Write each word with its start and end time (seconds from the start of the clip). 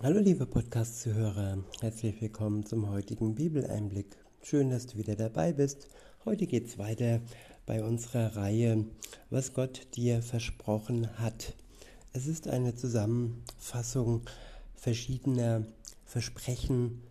Hallo 0.00 0.18
liebe 0.18 0.46
Podcast-Zuhörer, 0.46 1.62
herzlich 1.80 2.20
willkommen 2.20 2.66
zum 2.66 2.90
heutigen 2.90 3.36
Bibeleinblick. 3.36 4.16
Schön, 4.42 4.70
dass 4.70 4.86
du 4.86 4.98
wieder 4.98 5.14
dabei 5.14 5.52
bist. 5.52 5.86
Heute 6.24 6.48
geht 6.48 6.66
es 6.66 6.78
weiter 6.78 7.20
bei 7.66 7.84
unserer 7.84 8.34
Reihe, 8.34 8.86
was 9.30 9.52
Gott 9.52 9.86
dir 9.94 10.20
versprochen 10.20 11.18
hat. 11.18 11.54
Es 12.12 12.26
ist 12.26 12.48
eine 12.48 12.74
Zusammenfassung 12.74 14.22
verschiedener 14.74 15.66
Versprechen, 16.04 17.02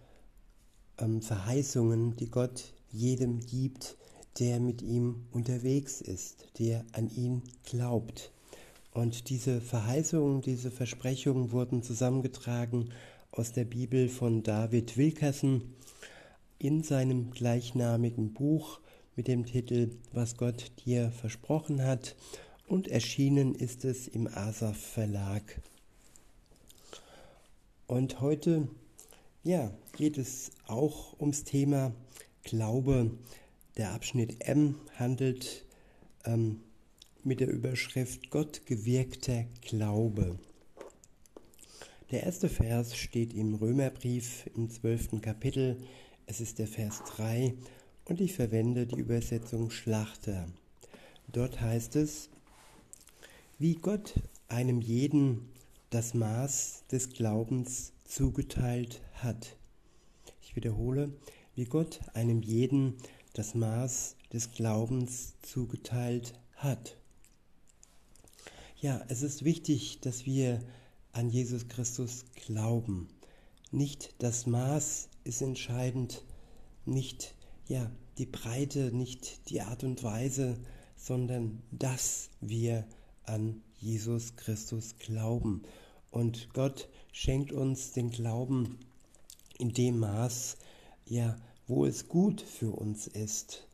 ähm, 0.98 1.21
Verheißungen, 1.21 2.18
die 2.18 2.29
Gott 2.29 2.73
jedem 2.89 3.39
gibt, 3.39 3.95
der 4.39 4.59
mit 4.59 4.82
ihm 4.82 5.27
unterwegs 5.32 6.02
ist, 6.02 6.48
der 6.59 6.84
an 6.91 7.09
ihn 7.09 7.43
glaubt. 7.63 8.34
Und 8.91 9.29
diese 9.29 9.61
Verheißungen, 9.61 10.41
diese 10.41 10.71
Versprechungen 10.71 11.51
wurden 11.51 11.81
zusammengetragen 11.81 12.91
aus 13.31 13.53
der 13.53 13.63
Bibel 13.63 14.09
von 14.09 14.43
David 14.43 14.97
Wilkerson 14.97 15.73
in 16.59 16.83
seinem 16.83 17.31
gleichnamigen 17.31 18.33
Buch 18.33 18.80
mit 19.16 19.27
dem 19.27 19.45
Titel 19.45 19.91
Was 20.11 20.35
Gott 20.35 20.71
dir 20.85 21.11
versprochen 21.11 21.83
hat 21.83 22.16
und 22.67 22.88
erschienen 22.88 23.55
ist 23.55 23.85
es 23.85 24.07
im 24.07 24.27
Asaf 24.27 24.77
Verlag. 24.77 25.61
Und 27.88 28.21
heute 28.21 28.67
ja, 29.44 29.71
geht 29.97 30.17
es 30.17 30.52
auch 30.67 31.19
ums 31.19 31.44
Thema 31.44 31.94
Glaube. 32.44 33.11
Der 33.77 33.94
Abschnitt 33.94 34.47
M 34.47 34.75
handelt 34.97 35.66
ähm, 36.25 36.61
mit 37.23 37.39
der 37.39 37.49
Überschrift 37.49 38.30
Gott 38.30 38.66
gewirkter 38.66 39.45
Glaube. 39.61 40.39
Der 42.09 42.23
erste 42.23 42.49
Vers 42.49 42.97
steht 42.97 43.34
im 43.34 43.53
Römerbrief 43.53 44.49
im 44.55 44.70
zwölften 44.70 45.21
Kapitel. 45.21 45.77
Es 46.25 46.42
ist 46.42 46.59
der 46.59 46.67
Vers 46.67 47.03
3 47.16 47.53
und 48.05 48.19
ich 48.22 48.33
verwende 48.33 48.86
die 48.86 48.99
Übersetzung 48.99 49.69
Schlachter. 49.69 50.47
Dort 51.31 51.61
heißt 51.61 51.95
es, 51.95 52.30
wie 53.59 53.75
Gott 53.75 54.16
einem 54.47 54.81
jeden 54.81 55.49
das 55.89 56.14
Maß 56.14 56.83
des 56.92 57.11
Glaubens 57.11 57.94
zugeteilt 58.03 59.02
hat. 59.14 59.55
Ich 60.42 60.55
wiederhole, 60.55 61.14
wie 61.55 61.66
Gott 61.66 61.99
einem 62.14 62.42
jeden 62.42 62.95
das 63.33 63.55
Maß 63.55 64.16
des 64.33 64.52
Glaubens 64.52 65.36
zugeteilt 65.42 66.33
hat. 66.55 66.97
Ja, 68.81 68.99
es 69.09 69.21
ist 69.21 69.45
wichtig, 69.45 69.99
dass 70.01 70.25
wir 70.25 70.59
an 71.11 71.29
Jesus 71.29 71.67
Christus 71.67 72.25
glauben. 72.47 73.09
Nicht 73.69 74.15
das 74.17 74.47
Maß 74.47 75.07
ist 75.23 75.43
entscheidend, 75.43 76.23
nicht 76.85 77.35
ja, 77.67 77.91
die 78.17 78.25
Breite, 78.25 78.91
nicht 78.91 79.52
die 79.52 79.61
Art 79.61 79.83
und 79.83 80.02
Weise, 80.02 80.57
sondern 80.95 81.61
dass 81.69 82.31
wir 82.39 82.87
an 83.23 83.61
Jesus 83.77 84.35
Christus 84.35 84.95
glauben. 84.97 85.61
Und 86.09 86.52
Gott 86.55 86.89
schenkt 87.11 87.52
uns 87.52 87.91
den 87.91 88.09
Glauben 88.09 88.79
in 89.59 89.75
dem 89.75 89.99
Maß, 89.99 90.57
ja, 91.05 91.37
wo 91.67 91.85
es 91.85 92.07
gut 92.07 92.41
für 92.41 92.71
uns 92.71 93.05
ist. 93.05 93.67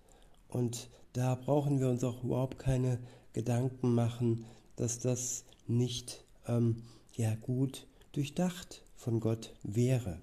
Und 0.50 0.89
da 1.13 1.35
brauchen 1.35 1.80
wir 1.80 1.88
uns 1.88 2.03
auch 2.03 2.25
überhaupt 2.25 2.59
keine 2.59 3.00
Gedanken 3.31 3.94
machen, 3.94 4.45
dass 4.78 5.00
das 5.00 5.44
nicht 5.67 6.23
ähm, 6.47 6.83
ja, 7.16 7.36
gut 7.36 7.88
durchdacht 8.14 8.84
von 8.95 9.19
Gott 9.19 9.53
wäre. 9.64 10.22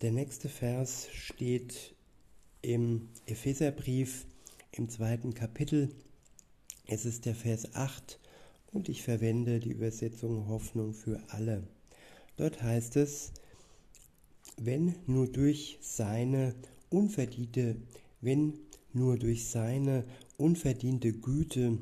Der 0.00 0.10
nächste 0.10 0.48
Vers 0.48 1.08
steht 1.12 1.94
im 2.62 3.08
Epheserbrief 3.26 4.26
im 4.72 4.88
zweiten 4.88 5.34
Kapitel. 5.34 5.94
Es 6.86 7.04
ist 7.04 7.26
der 7.26 7.34
Vers 7.34 7.74
8 7.74 8.18
und 8.72 8.88
ich 8.88 9.02
verwende 9.02 9.60
die 9.60 9.70
Übersetzung 9.70 10.48
Hoffnung 10.48 10.94
für 10.94 11.22
alle. 11.28 11.62
Dort 12.36 12.62
heißt 12.62 12.96
es, 12.96 13.32
wenn 14.56 14.94
nur 15.06 15.28
durch 15.28 15.78
seine 15.80 16.54
unverdiente, 16.90 17.76
wenn 18.20 18.58
nur 18.92 19.18
durch 19.18 19.48
seine 19.48 20.04
unverdiente 20.36 21.12
Güte 21.12 21.78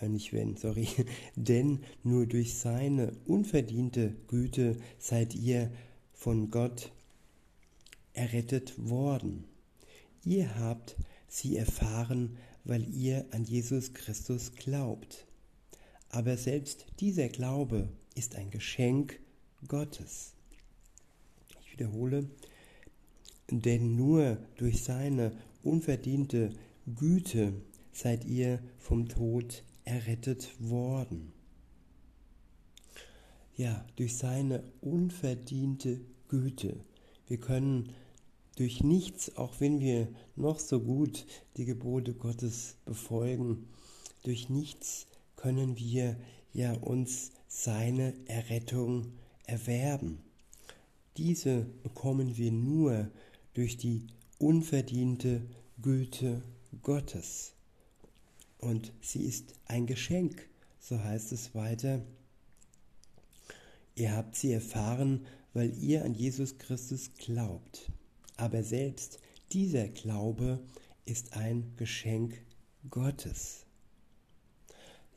äh, 0.00 0.08
nicht 0.08 0.32
wenn, 0.32 0.56
sorry, 0.56 0.88
denn 1.36 1.80
nur 2.02 2.26
durch 2.26 2.58
seine 2.58 3.12
unverdiente 3.26 4.14
Güte 4.28 4.76
seid 4.98 5.34
ihr 5.34 5.70
von 6.12 6.50
Gott 6.50 6.92
errettet 8.12 8.74
worden. 8.88 9.44
Ihr 10.24 10.58
habt 10.58 10.96
sie 11.28 11.56
erfahren, 11.56 12.36
weil 12.64 12.88
ihr 12.94 13.26
an 13.30 13.44
Jesus 13.44 13.94
Christus 13.94 14.52
glaubt. 14.52 15.26
Aber 16.10 16.36
selbst 16.36 16.86
dieser 17.00 17.28
Glaube 17.28 17.88
ist 18.14 18.34
ein 18.34 18.50
Geschenk 18.50 19.20
Gottes. 19.66 20.32
Ich 21.62 21.72
wiederhole, 21.72 22.28
denn 23.50 23.96
nur 23.96 24.38
durch 24.56 24.82
seine 24.82 25.32
unverdiente 25.62 26.50
Güte 26.96 27.54
seid 27.92 28.24
ihr 28.24 28.60
vom 28.78 29.08
Tod 29.08 29.64
errettet 29.88 30.50
worden. 30.58 31.32
Ja, 33.56 33.84
durch 33.96 34.16
seine 34.16 34.62
unverdiente 34.82 36.00
Güte. 36.28 36.84
Wir 37.26 37.38
können 37.38 37.94
durch 38.56 38.82
nichts, 38.84 39.36
auch 39.36 39.60
wenn 39.60 39.80
wir 39.80 40.08
noch 40.36 40.58
so 40.58 40.80
gut 40.80 41.24
die 41.56 41.64
Gebote 41.64 42.12
Gottes 42.12 42.76
befolgen, 42.84 43.66
durch 44.24 44.50
nichts 44.50 45.06
können 45.36 45.78
wir 45.78 46.16
ja 46.52 46.74
uns 46.74 47.32
seine 47.46 48.12
Errettung 48.26 49.12
erwerben. 49.44 50.20
Diese 51.16 51.64
bekommen 51.82 52.36
wir 52.36 52.52
nur 52.52 53.10
durch 53.54 53.78
die 53.78 54.06
unverdiente 54.38 55.48
Güte 55.80 56.42
Gottes 56.82 57.54
und 58.58 58.92
sie 59.00 59.24
ist 59.24 59.54
ein 59.66 59.86
Geschenk, 59.86 60.48
so 60.78 61.02
heißt 61.02 61.32
es 61.32 61.54
weiter. 61.54 62.00
Ihr 63.94 64.14
habt 64.14 64.36
sie 64.36 64.52
erfahren, 64.52 65.26
weil 65.54 65.76
ihr 65.76 66.04
an 66.04 66.14
Jesus 66.14 66.58
Christus 66.58 67.14
glaubt. 67.14 67.90
Aber 68.36 68.62
selbst 68.62 69.18
dieser 69.52 69.88
Glaube 69.88 70.60
ist 71.04 71.36
ein 71.36 71.72
Geschenk 71.76 72.40
Gottes. 72.90 73.64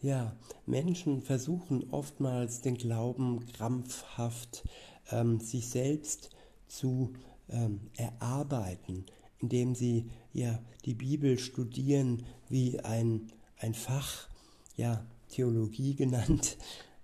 Ja, 0.01 0.35
Menschen 0.65 1.21
versuchen 1.21 1.91
oftmals 1.91 2.61
den 2.61 2.75
Glauben 2.75 3.45
krampfhaft 3.45 4.63
ähm, 5.11 5.39
sich 5.39 5.67
selbst 5.67 6.31
zu 6.67 7.13
ähm, 7.49 7.81
erarbeiten, 7.97 9.05
indem 9.39 9.75
sie 9.75 10.09
ja 10.33 10.59
die 10.85 10.93
Bibel 10.93 11.37
studieren 11.39 12.25
wie 12.49 12.79
ein, 12.79 13.31
ein 13.57 13.73
Fach, 13.73 14.27
ja, 14.75 15.05
Theologie 15.29 15.95
genannt. 15.95 16.57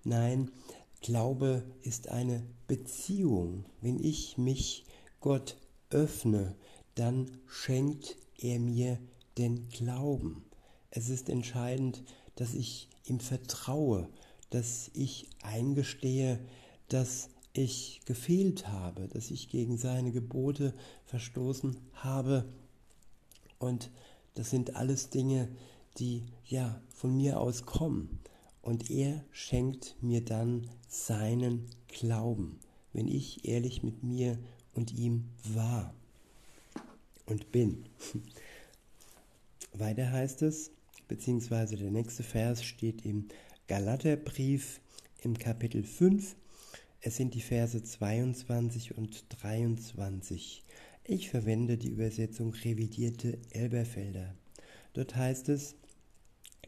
Nein, 0.04 0.52
Glaube 1.02 1.64
ist 1.84 2.10
eine 2.10 2.44
Beziehung. 2.68 3.66
Wenn 3.82 4.04
ich 4.04 4.38
mich 4.38 4.86
Gott 5.22 5.58
öffne, 5.90 6.56
dann 6.96 7.30
schenkt 7.48 8.18
er 8.38 8.60
mir 8.60 9.00
den 9.38 9.70
Glauben. 9.70 10.44
Es 10.90 11.10
ist 11.10 11.30
entscheidend, 11.30 12.04
dass 12.36 12.54
ich 12.54 12.90
ihm 13.06 13.20
vertraue, 13.20 14.10
dass 14.50 14.90
ich 14.94 15.30
eingestehe, 15.42 16.40
dass 16.90 17.30
ich 17.54 18.02
gefehlt 18.06 18.68
habe, 18.68 19.08
dass 19.08 19.32
ich 19.32 19.50
gegen 19.50 19.78
seine 19.78 20.12
Gebote 20.12 20.74
verstoßen 21.06 21.78
habe. 21.94 22.46
Und 23.60 23.90
das 24.36 24.50
sind 24.50 24.76
alles 24.76 25.10
Dinge, 25.10 25.50
die 25.98 26.24
ja 26.46 26.80
von 26.90 27.16
mir 27.16 27.40
aus 27.40 27.66
kommen. 27.66 28.20
Und 28.62 28.90
er 28.90 29.24
schenkt 29.32 29.96
mir 30.02 30.24
dann 30.24 30.70
seinen 30.88 31.68
Glauben, 31.88 32.60
wenn 32.94 33.08
ich 33.08 33.48
ehrlich 33.48 33.84
mit 33.84 34.04
mir 34.04 34.38
und 34.74 34.94
ihm 34.94 35.26
war 35.44 35.94
und 37.26 37.52
bin. 37.52 37.86
Weiter 39.74 40.12
heißt 40.12 40.42
es, 40.42 40.72
beziehungsweise 41.08 41.78
der 41.78 41.92
nächste 41.92 42.24
Vers 42.24 42.64
steht 42.64 43.06
im 43.06 43.28
Galaterbrief 43.68 44.82
im 45.22 45.38
Kapitel 45.38 45.84
5, 45.84 46.36
es 47.02 47.16
sind 47.16 47.34
die 47.36 47.42
Verse 47.42 47.82
22 47.82 48.98
und 48.98 49.26
23. 49.42 50.64
Ich 51.10 51.30
verwende 51.30 51.78
die 51.78 51.88
Übersetzung 51.88 52.54
revidierte 52.54 53.38
Elberfelder. 53.52 54.36
Dort 54.92 55.16
heißt 55.16 55.48
es, 55.48 55.76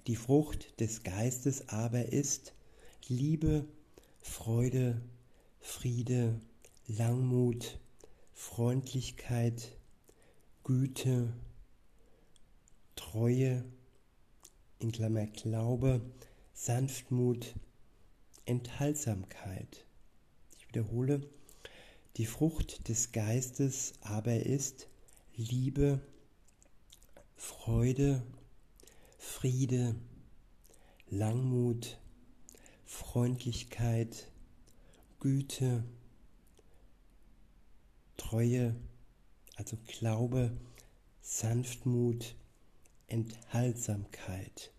die 0.07 0.15
Frucht 0.15 0.80
des 0.80 1.03
Geistes 1.03 1.68
aber 1.68 2.06
ist 2.13 2.53
Liebe, 3.09 3.65
Freude, 4.21 5.01
Friede, 5.59 6.39
Langmut, 6.88 7.80
Freundlichkeit, 8.31 9.77
Güte, 10.63 11.33
Treue, 12.95 13.65
in 14.80 14.94
Klammer 14.94 15.25
Glaube, 15.25 16.00
Sanftmut, 16.53 17.56
Enthaltsamkeit. 18.45 19.83
Ich 20.57 20.69
wiederhole, 20.69 21.30
die 22.19 22.25
Frucht 22.25 22.89
des 22.89 23.13
Geistes 23.13 23.94
aber 24.01 24.45
ist 24.45 24.89
Liebe, 25.38 26.01
Freude, 27.38 28.21
Friede, 29.18 29.95
Langmut, 31.10 31.98
Freundlichkeit, 32.83 34.30
Güte, 35.21 35.86
Treue, 38.18 38.75
also 39.56 39.77
Glaube, 39.88 40.51
Sanftmut, 41.21 42.36
Enthaltsamkeit. 43.07 44.74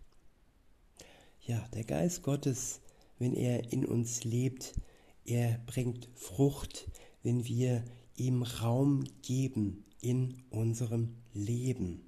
Ja, 1.40 1.66
der 1.72 1.84
Geist 1.84 2.22
Gottes, 2.22 2.82
wenn 3.18 3.32
er 3.34 3.72
in 3.72 3.86
uns 3.86 4.24
lebt, 4.24 4.74
er 5.24 5.58
bringt 5.64 6.10
Frucht, 6.14 6.90
wenn 7.22 7.44
wir 7.44 7.84
ihm 8.16 8.42
Raum 8.42 9.04
geben 9.22 9.84
in 10.00 10.42
unserem 10.50 11.16
Leben. 11.32 12.02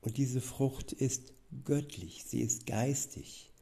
Und 0.00 0.16
diese 0.16 0.40
Frucht 0.40 0.92
ist 0.92 1.32
göttlich, 1.64 2.24
sie 2.26 2.40
ist 2.40 2.66
geistig. 2.66 3.52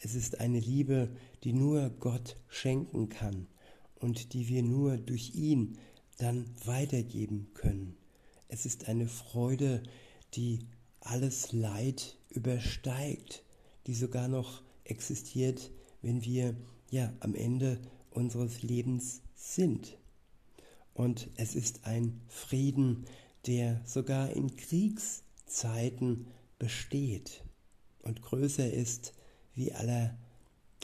Es 0.00 0.14
ist 0.14 0.40
eine 0.40 0.60
Liebe, 0.60 1.10
die 1.44 1.52
nur 1.52 1.90
Gott 1.90 2.36
schenken 2.48 3.08
kann 3.08 3.46
und 3.96 4.32
die 4.32 4.48
wir 4.48 4.62
nur 4.62 4.96
durch 4.96 5.34
ihn 5.34 5.78
dann 6.18 6.46
weitergeben 6.64 7.48
können. 7.54 7.96
Es 8.48 8.64
ist 8.64 8.88
eine 8.88 9.08
Freude, 9.08 9.82
die 10.34 10.60
alles 11.00 11.52
Leid 11.52 12.16
übersteigt, 12.28 13.42
die 13.86 13.94
sogar 13.94 14.28
noch 14.28 14.62
existiert, 14.84 15.70
wenn 16.02 16.24
wir 16.24 16.56
ja 16.90 17.12
am 17.20 17.34
Ende 17.34 17.80
unseres 18.10 18.62
Lebens 18.62 19.22
sind. 19.38 19.96
Und 20.94 21.30
es 21.36 21.54
ist 21.54 21.86
ein 21.86 22.20
Frieden, 22.28 23.06
der 23.46 23.80
sogar 23.86 24.30
in 24.30 24.56
Kriegszeiten 24.56 26.26
besteht 26.58 27.44
und 28.02 28.20
größer 28.20 28.70
ist 28.70 29.14
wie 29.54 29.72
aller 29.72 30.16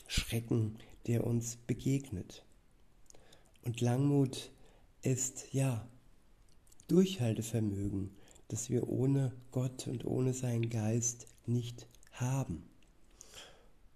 Schrecken, 0.06 0.78
der 1.06 1.26
uns 1.26 1.56
begegnet. 1.56 2.44
Und 3.62 3.80
Langmut 3.80 4.52
ist 5.02 5.52
ja 5.52 5.88
Durchhaltevermögen, 6.88 8.10
das 8.48 8.70
wir 8.70 8.88
ohne 8.88 9.32
Gott 9.50 9.88
und 9.88 10.04
ohne 10.04 10.32
seinen 10.32 10.70
Geist 10.70 11.26
nicht 11.46 11.88
haben. 12.12 12.62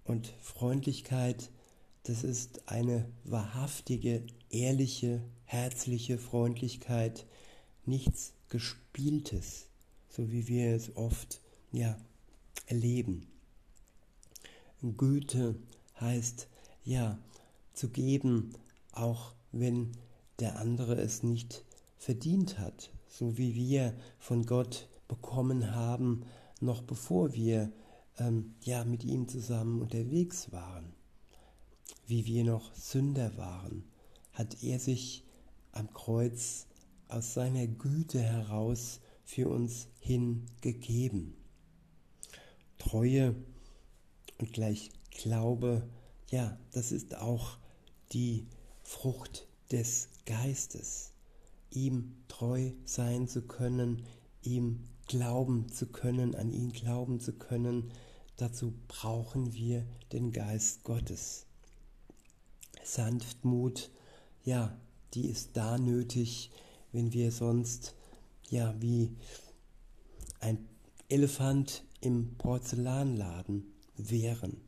Und 0.04 0.26
Freundlichkeit, 0.40 1.50
das 2.08 2.24
ist 2.24 2.66
eine 2.70 3.06
wahrhaftige, 3.24 4.22
ehrliche, 4.48 5.22
herzliche 5.44 6.16
Freundlichkeit, 6.16 7.26
nichts 7.84 8.32
Gespieltes, 8.48 9.66
so 10.08 10.32
wie 10.32 10.48
wir 10.48 10.74
es 10.74 10.96
oft 10.96 11.42
ja, 11.70 11.98
erleben. 12.64 13.26
Güte 14.80 15.56
heißt 16.00 16.48
ja 16.82 17.18
zu 17.74 17.90
geben, 17.90 18.54
auch 18.92 19.34
wenn 19.52 19.92
der 20.38 20.58
andere 20.58 20.94
es 20.94 21.22
nicht 21.22 21.62
verdient 21.98 22.58
hat, 22.58 22.90
so 23.06 23.36
wie 23.36 23.54
wir 23.54 23.92
von 24.18 24.46
Gott 24.46 24.88
bekommen 25.08 25.74
haben, 25.74 26.24
noch 26.60 26.80
bevor 26.80 27.34
wir 27.34 27.70
ähm, 28.16 28.54
ja 28.62 28.84
mit 28.84 29.04
ihm 29.04 29.28
zusammen 29.28 29.82
unterwegs 29.82 30.52
waren, 30.52 30.94
wie 32.08 32.24
wir 32.24 32.42
noch 32.42 32.74
Sünder 32.74 33.36
waren, 33.36 33.84
hat 34.32 34.62
er 34.62 34.80
sich 34.80 35.24
am 35.72 35.92
Kreuz 35.92 36.66
aus 37.06 37.34
seiner 37.34 37.66
Güte 37.66 38.20
heraus 38.20 39.00
für 39.24 39.48
uns 39.48 39.88
hingegeben. 40.00 41.36
Treue 42.78 43.36
und 44.38 44.52
gleich 44.52 44.90
Glaube, 45.10 45.88
ja, 46.30 46.58
das 46.72 46.92
ist 46.92 47.16
auch 47.16 47.58
die 48.12 48.46
Frucht 48.82 49.46
des 49.70 50.08
Geistes, 50.24 51.12
ihm 51.70 52.14
treu 52.28 52.70
sein 52.84 53.28
zu 53.28 53.42
können, 53.42 54.04
ihm 54.42 54.84
glauben 55.08 55.68
zu 55.68 55.88
können, 55.88 56.34
an 56.34 56.52
ihn 56.52 56.72
glauben 56.72 57.20
zu 57.20 57.32
können, 57.32 57.92
dazu 58.36 58.72
brauchen 58.86 59.52
wir 59.54 59.84
den 60.12 60.32
Geist 60.32 60.84
Gottes. 60.84 61.47
Sanftmut, 62.88 63.90
ja, 64.44 64.74
die 65.14 65.28
ist 65.28 65.50
da 65.56 65.76
nötig, 65.76 66.50
wenn 66.92 67.12
wir 67.12 67.32
sonst, 67.32 67.94
ja, 68.48 68.74
wie 68.80 69.14
ein 70.40 70.66
Elefant 71.08 71.84
im 72.00 72.34
Porzellanladen 72.38 73.66
wären, 73.96 74.62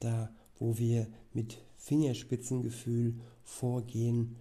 da 0.00 0.30
wo 0.58 0.76
wir 0.78 1.06
mit 1.32 1.58
Fingerspitzengefühl 1.76 3.18
vorgehen 3.42 4.36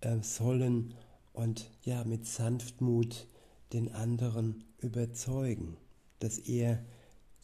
äh, 0.00 0.22
sollen 0.22 0.94
und 1.32 1.70
ja 1.84 2.04
mit 2.04 2.26
Sanftmut 2.26 3.26
den 3.72 3.92
anderen 3.92 4.64
überzeugen, 4.78 5.76
dass 6.18 6.38
er 6.38 6.82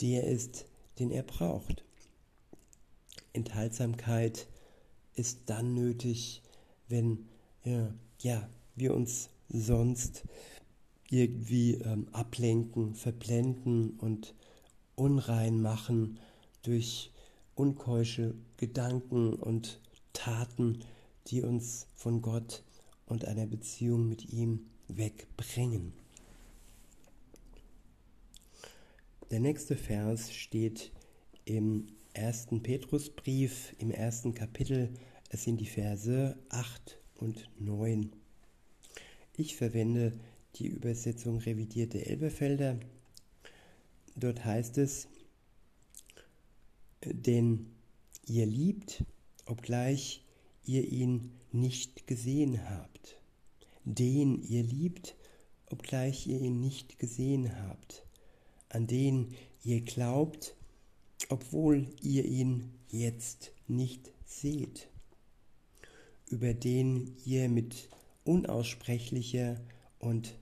der 0.00 0.24
ist, 0.24 0.66
den 0.98 1.10
er 1.10 1.22
braucht. 1.22 1.84
Enthaltsamkeit 3.32 4.46
ist 5.16 5.40
dann 5.46 5.74
nötig, 5.74 6.42
wenn 6.88 7.26
ja, 7.64 7.92
ja 8.20 8.48
wir 8.76 8.94
uns 8.94 9.30
sonst 9.48 10.24
irgendwie 11.08 11.74
ähm, 11.74 12.08
ablenken, 12.12 12.94
verblenden 12.94 13.90
und 13.98 14.34
unrein 14.94 15.60
machen 15.60 16.18
durch 16.62 17.10
unkeusche 17.54 18.34
Gedanken 18.56 19.34
und 19.34 19.80
Taten, 20.12 20.80
die 21.28 21.42
uns 21.42 21.86
von 21.94 22.22
Gott 22.22 22.62
und 23.06 23.24
einer 23.24 23.46
Beziehung 23.46 24.08
mit 24.08 24.32
ihm 24.32 24.66
wegbringen. 24.88 25.92
Der 29.30 29.40
nächste 29.40 29.76
Vers 29.76 30.32
steht 30.32 30.92
im 31.44 31.88
ersten 32.16 32.62
Petrusbrief, 32.62 33.74
im 33.78 33.90
ersten 33.90 34.34
Kapitel. 34.34 34.90
Es 35.28 35.44
sind 35.44 35.60
die 35.60 35.66
Verse 35.66 36.36
8 36.48 36.98
und 37.16 37.50
9. 37.58 38.10
Ich 39.36 39.56
verwende 39.56 40.12
die 40.56 40.68
Übersetzung 40.68 41.38
revidierte 41.38 42.06
Elberfelder. 42.06 42.80
Dort 44.16 44.44
heißt 44.44 44.78
es, 44.78 45.08
denn 47.04 47.66
ihr 48.26 48.46
liebt, 48.46 49.04
obgleich 49.44 50.24
ihr 50.64 50.90
ihn 50.90 51.32
nicht 51.52 52.06
gesehen 52.06 52.68
habt. 52.70 53.18
Den 53.84 54.42
ihr 54.42 54.62
liebt, 54.62 55.16
obgleich 55.66 56.26
ihr 56.26 56.40
ihn 56.40 56.60
nicht 56.60 56.98
gesehen 56.98 57.54
habt. 57.68 58.04
An 58.70 58.86
den 58.86 59.34
ihr 59.62 59.82
glaubt, 59.82 60.55
obwohl 61.28 61.86
ihr 62.02 62.24
ihn 62.24 62.72
jetzt 62.88 63.52
nicht 63.68 64.10
seht. 64.24 64.88
Über 66.28 66.54
den 66.54 67.16
ihr 67.24 67.48
mit 67.48 67.88
unaussprechlicher 68.24 69.60
und 69.98 70.38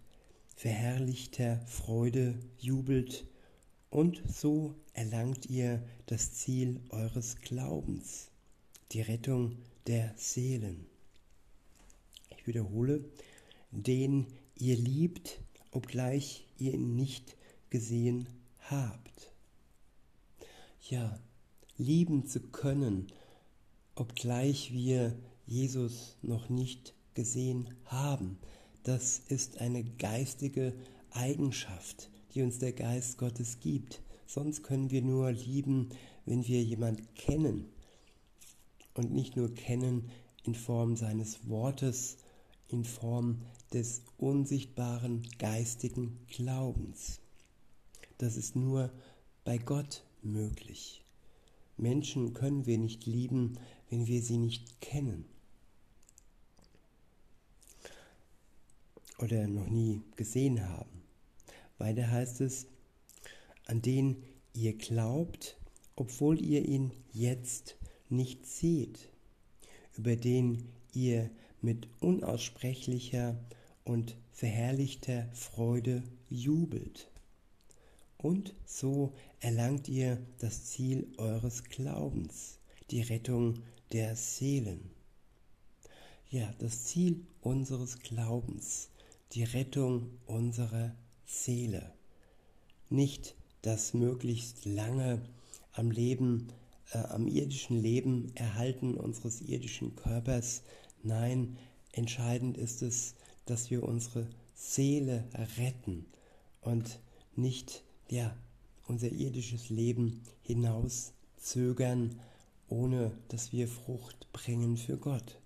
verherrlichter 0.57 1.61
Freude 1.67 2.39
jubelt, 2.59 3.27
und 3.91 4.23
so 4.27 4.75
erlangt 4.93 5.47
ihr 5.47 5.81
das 6.07 6.33
Ziel 6.33 6.81
eures 6.89 7.37
Glaubens, 7.43 8.29
die 8.91 9.03
Rettung 9.03 9.57
der 9.87 10.13
Seelen. 10.17 10.87
Ich 12.37 12.45
wiederhole, 12.49 13.05
den 13.71 14.27
ihr 14.57 14.77
liebt, 14.77 15.39
obgleich 15.71 16.45
ihr 16.59 16.75
ihn 16.75 16.97
nicht 16.97 17.37
gesehen 17.71 18.29
habt. 18.69 19.34
Ja, 20.91 21.19
lieben 21.79 22.27
zu 22.27 22.41
können, 22.41 23.07
obgleich 23.95 24.71
wir 24.75 25.17
Jesus 25.47 26.17
noch 26.21 26.51
nicht 26.51 26.93
gesehen 27.15 27.73
haben, 27.87 28.39
das 28.83 29.19
ist 29.29 29.63
eine 29.63 29.83
geistige 29.83 30.75
Eigenschaft, 31.11 32.11
die 32.35 32.43
uns 32.43 32.59
der 32.59 32.75
Geist 32.75 33.17
Gottes 33.17 33.61
gibt. 33.61 34.03
Sonst 34.27 34.63
können 34.63 34.91
wir 34.91 35.01
nur 35.01 35.33
lieben, 35.33 35.89
wenn 36.27 36.47
wir 36.47 36.63
jemand 36.63 37.15
kennen. 37.15 37.65
und 38.93 39.11
nicht 39.13 39.37
nur 39.37 39.55
kennen 39.55 40.11
in 40.45 40.55
Form 40.55 40.97
seines 40.97 41.49
Wortes, 41.49 42.19
in 42.69 42.85
Form 42.85 43.41
des 43.73 44.03
unsichtbaren 44.19 45.27
geistigen 45.39 46.19
Glaubens. 46.29 47.21
Das 48.19 48.37
ist 48.37 48.55
nur 48.55 48.93
bei 49.45 49.59
Gott 49.59 50.04
möglich. 50.25 51.03
Menschen 51.77 52.35
können 52.35 52.67
wir 52.67 52.79
nicht 52.79 53.07
lieben, 53.07 53.59
wenn 53.91 54.07
wir 54.07 54.23
sie 54.23 54.39
nicht 54.39 54.81
kennen 54.81 55.25
oder 59.19 59.47
noch 59.47 59.69
nie 59.69 60.03
gesehen 60.17 60.69
haben. 60.69 61.03
Weiter 61.79 62.11
heißt 62.11 62.41
es, 62.41 62.67
an 63.67 63.83
den 63.83 64.23
ihr 64.53 64.75
glaubt, 64.75 65.57
obwohl 65.97 66.41
ihr 66.41 66.65
ihn 66.65 66.93
jetzt 67.13 67.77
nicht 68.09 68.47
seht, 68.47 69.09
über 69.97 70.17
den 70.17 70.69
ihr 70.93 71.31
mit 71.61 71.89
unaussprechlicher 72.01 73.37
und 73.85 74.17
verherrlichter 74.33 75.29
Freude 75.33 76.03
jubelt. 76.29 77.09
Und 78.19 78.55
so 78.65 79.13
erlangt 79.41 79.89
ihr 79.89 80.19
das 80.39 80.65
Ziel 80.65 81.07
eures 81.19 81.65
Glaubens, 81.65 82.59
die 82.91 83.03
Rettung 83.03 83.63
der 83.93 84.17
Seelen. 84.17 84.91
Ja, 86.31 86.53
das 86.59 86.85
Ziel 86.85 87.27
unseres 87.41 87.99
Glaubens, 88.01 88.89
die 89.33 89.45
Rettung 89.45 90.19
unserer 90.27 90.95
Seele. 91.27 91.93
Nicht 92.91 93.37
das 93.63 93.95
möglichst 93.95 94.65
lange 94.65 95.23
am 95.73 95.91
Leben, 95.91 96.49
äh, 96.93 96.99
am 96.99 97.29
irdischen 97.29 97.81
Leben 97.81 98.35
erhalten 98.35 98.95
unseres 98.95 99.41
irdischen 99.43 99.95
Körpers. 99.97 100.63
Nein, 101.03 101.57
entscheidend 101.93 102.59
ist 102.59 102.83
es, 102.83 103.15
dass 103.47 103.71
wir 103.71 103.83
unsere 103.83 104.29
Seele 104.55 105.25
retten 105.57 106.07
und 106.61 106.99
nicht 107.37 107.84
ja, 108.09 108.37
unser 108.87 109.11
irdisches 109.11 109.71
Leben 109.71 110.23
hinauszögern, 110.43 112.21
ohne 112.69 113.13
dass 113.29 113.53
wir 113.53 113.69
Frucht 113.69 114.31
bringen 114.33 114.77
für 114.77 114.97
Gott. 114.99 115.41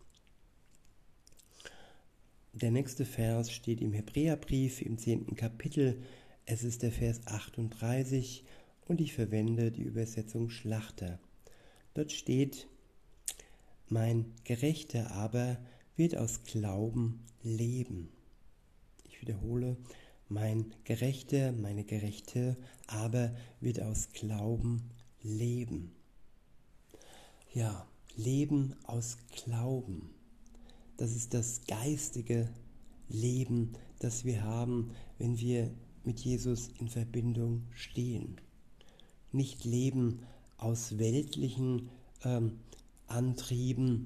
Der 2.52 2.70
nächste 2.70 3.04
Vers 3.04 3.52
steht 3.52 3.80
im 3.80 3.92
Hebräerbrief 3.92 4.82
im 4.82 4.98
zehnten 4.98 5.36
Kapitel. 5.36 6.02
Es 6.44 6.64
ist 6.64 6.82
der 6.82 6.90
Vers 6.90 7.26
38 7.26 8.44
und 8.86 9.00
ich 9.00 9.12
verwende 9.12 9.70
die 9.70 9.82
Übersetzung 9.82 10.50
Schlachter. 10.50 11.20
Dort 11.94 12.10
steht, 12.10 12.66
mein 13.88 14.32
Gerechter 14.44 15.12
aber 15.12 15.58
wird 15.96 16.16
aus 16.16 16.42
Glauben 16.44 17.24
leben. 17.42 18.08
Ich 19.04 19.20
wiederhole, 19.20 19.76
mein 20.28 20.74
Gerechter, 20.84 21.52
meine 21.52 21.84
Gerechte 21.84 22.56
aber 22.86 23.34
wird 23.60 23.80
aus 23.80 24.10
Glauben 24.12 24.90
leben. 25.22 25.92
Ja, 27.52 27.86
Leben 28.14 28.74
aus 28.84 29.16
Glauben. 29.44 30.10
Das 30.96 31.14
ist 31.14 31.34
das 31.34 31.62
geistige 31.66 32.48
Leben, 33.08 33.72
das 34.00 34.24
wir 34.24 34.42
haben, 34.42 34.90
wenn 35.18 35.38
wir 35.38 35.70
mit 36.04 36.20
Jesus 36.20 36.68
in 36.78 36.88
Verbindung 36.88 37.62
stehen 37.74 38.40
nicht 39.32 39.64
leben 39.64 40.20
aus 40.56 40.98
weltlichen 40.98 41.90
ähm, 42.24 42.58
Antrieben, 43.06 44.04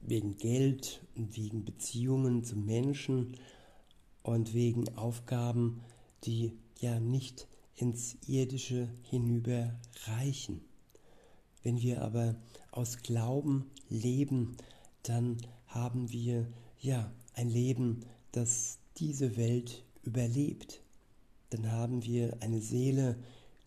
wegen 0.00 0.36
Geld 0.36 1.02
und 1.16 1.36
wegen 1.36 1.64
Beziehungen 1.64 2.44
zu 2.44 2.56
Menschen 2.56 3.36
und 4.28 4.54
wegen 4.54 4.88
Aufgaben, 4.96 5.80
die 6.24 6.52
ja 6.78 7.00
nicht 7.00 7.48
ins 7.74 8.16
Irdische 8.26 8.88
hinüber 9.02 9.74
reichen. 10.06 10.60
Wenn 11.62 11.80
wir 11.80 12.02
aber 12.02 12.36
aus 12.70 13.02
Glauben 13.02 13.70
leben, 13.88 14.56
dann 15.02 15.38
haben 15.66 16.12
wir 16.12 16.46
ja 16.78 17.12
ein 17.34 17.48
Leben, 17.48 18.00
das 18.32 18.78
diese 18.96 19.36
Welt 19.36 19.84
überlebt 20.02 20.82
dann 21.50 21.72
haben 21.72 22.04
wir 22.04 22.36
eine 22.40 22.60
Seele, 22.60 23.16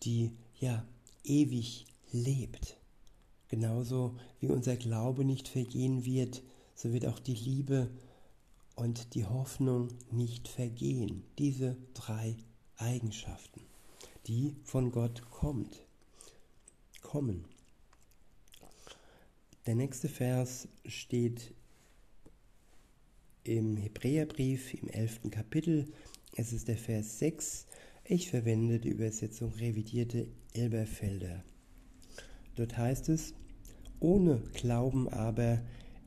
die 0.02 0.32
ja 0.58 0.84
ewig 1.24 1.86
lebt. 2.12 2.76
Genauso 3.48 4.16
wie 4.40 4.46
unser 4.48 4.76
Glaube 4.76 5.24
nicht 5.24 5.48
vergehen 5.48 6.04
wird, 6.04 6.42
so 6.74 6.92
wird 6.92 7.06
auch 7.06 7.18
die 7.18 7.34
Liebe 7.34 7.90
und 8.74 9.14
die 9.14 9.26
Hoffnung 9.26 9.88
nicht 10.10 10.48
vergehen. 10.48 11.24
Diese 11.38 11.76
drei 11.94 12.36
Eigenschaften, 12.76 13.60
die 14.26 14.56
von 14.64 14.90
Gott 14.90 15.22
kommt, 15.30 15.84
kommen. 17.02 17.44
Der 19.66 19.74
nächste 19.74 20.08
Vers 20.08 20.68
steht 20.86 21.54
im 23.44 23.76
Hebräerbrief 23.76 24.74
im 24.74 24.88
elften 24.88 25.30
Kapitel. 25.30 25.92
Es 26.36 26.52
ist 26.52 26.68
der 26.68 26.76
Vers 26.76 27.18
6. 27.18 27.66
Ich 28.04 28.30
verwende 28.30 28.80
die 28.80 28.88
Übersetzung 28.88 29.52
revidierte 29.52 30.26
Elberfelder. 30.54 31.44
Dort 32.56 32.76
heißt 32.76 33.08
es, 33.08 33.34
ohne 34.00 34.42
Glauben 34.52 35.08
aber 35.08 35.62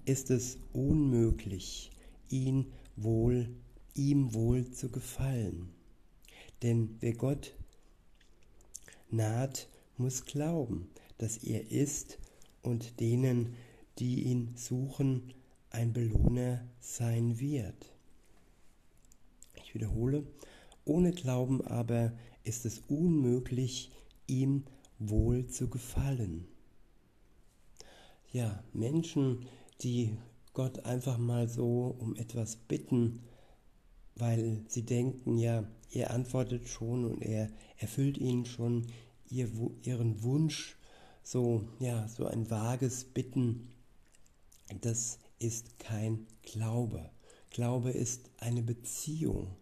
ist 0.05 0.29
es 0.29 0.57
unmöglich, 0.73 1.91
ihn 2.29 2.71
wohl, 2.95 3.49
ihm 3.93 4.33
wohl 4.33 4.69
zu 4.71 4.89
gefallen. 4.89 5.69
Denn 6.61 6.97
wer 6.99 7.13
Gott 7.13 7.55
naht, 9.09 9.67
muss 9.97 10.25
glauben, 10.25 10.89
dass 11.17 11.37
er 11.37 11.71
ist 11.71 12.19
und 12.61 12.99
denen, 12.99 13.55
die 13.99 14.23
ihn 14.23 14.53
suchen, 14.55 15.33
ein 15.69 15.93
Belohner 15.93 16.65
sein 16.79 17.39
wird. 17.39 17.93
Ich 19.55 19.73
wiederhole, 19.73 20.25
ohne 20.85 21.11
Glauben 21.11 21.65
aber 21.65 22.13
ist 22.43 22.65
es 22.65 22.79
unmöglich, 22.87 23.91
ihm 24.27 24.63
wohl 24.99 25.47
zu 25.47 25.69
gefallen. 25.69 26.47
Ja, 28.31 28.63
Menschen, 28.73 29.45
die 29.81 30.17
Gott 30.55 30.85
einfach 30.85 31.17
mal 31.17 31.47
so 31.49 31.95
um 31.99 32.15
etwas 32.15 32.55
bitten, 32.55 33.19
weil 34.15 34.63
sie 34.69 34.83
denken, 34.83 35.37
ja, 35.37 35.67
er 35.91 36.11
antwortet 36.11 36.67
schon 36.69 37.05
und 37.05 37.21
er 37.21 37.49
erfüllt 37.77 38.17
ihnen 38.17 38.45
schon 38.45 38.87
ihr, 39.29 39.49
ihren 39.83 40.23
Wunsch, 40.23 40.77
so, 41.23 41.67
ja, 41.79 42.07
so 42.07 42.25
ein 42.25 42.49
vages 42.49 43.03
Bitten, 43.03 43.67
das 44.81 45.19
ist 45.39 45.77
kein 45.77 46.25
Glaube. 46.41 47.09
Glaube 47.49 47.91
ist 47.91 48.29
eine 48.37 48.61
Beziehung. 48.61 49.55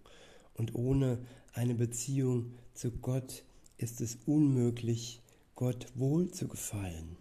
Und 0.53 0.75
ohne 0.75 1.25
eine 1.53 1.73
Beziehung 1.73 2.53
zu 2.75 2.91
Gott 2.91 3.43
ist 3.77 3.99
es 3.99 4.19
unmöglich, 4.27 5.21
Gott 5.55 5.87
wohl 5.95 6.29
zu 6.29 6.47
gefallen. 6.47 7.17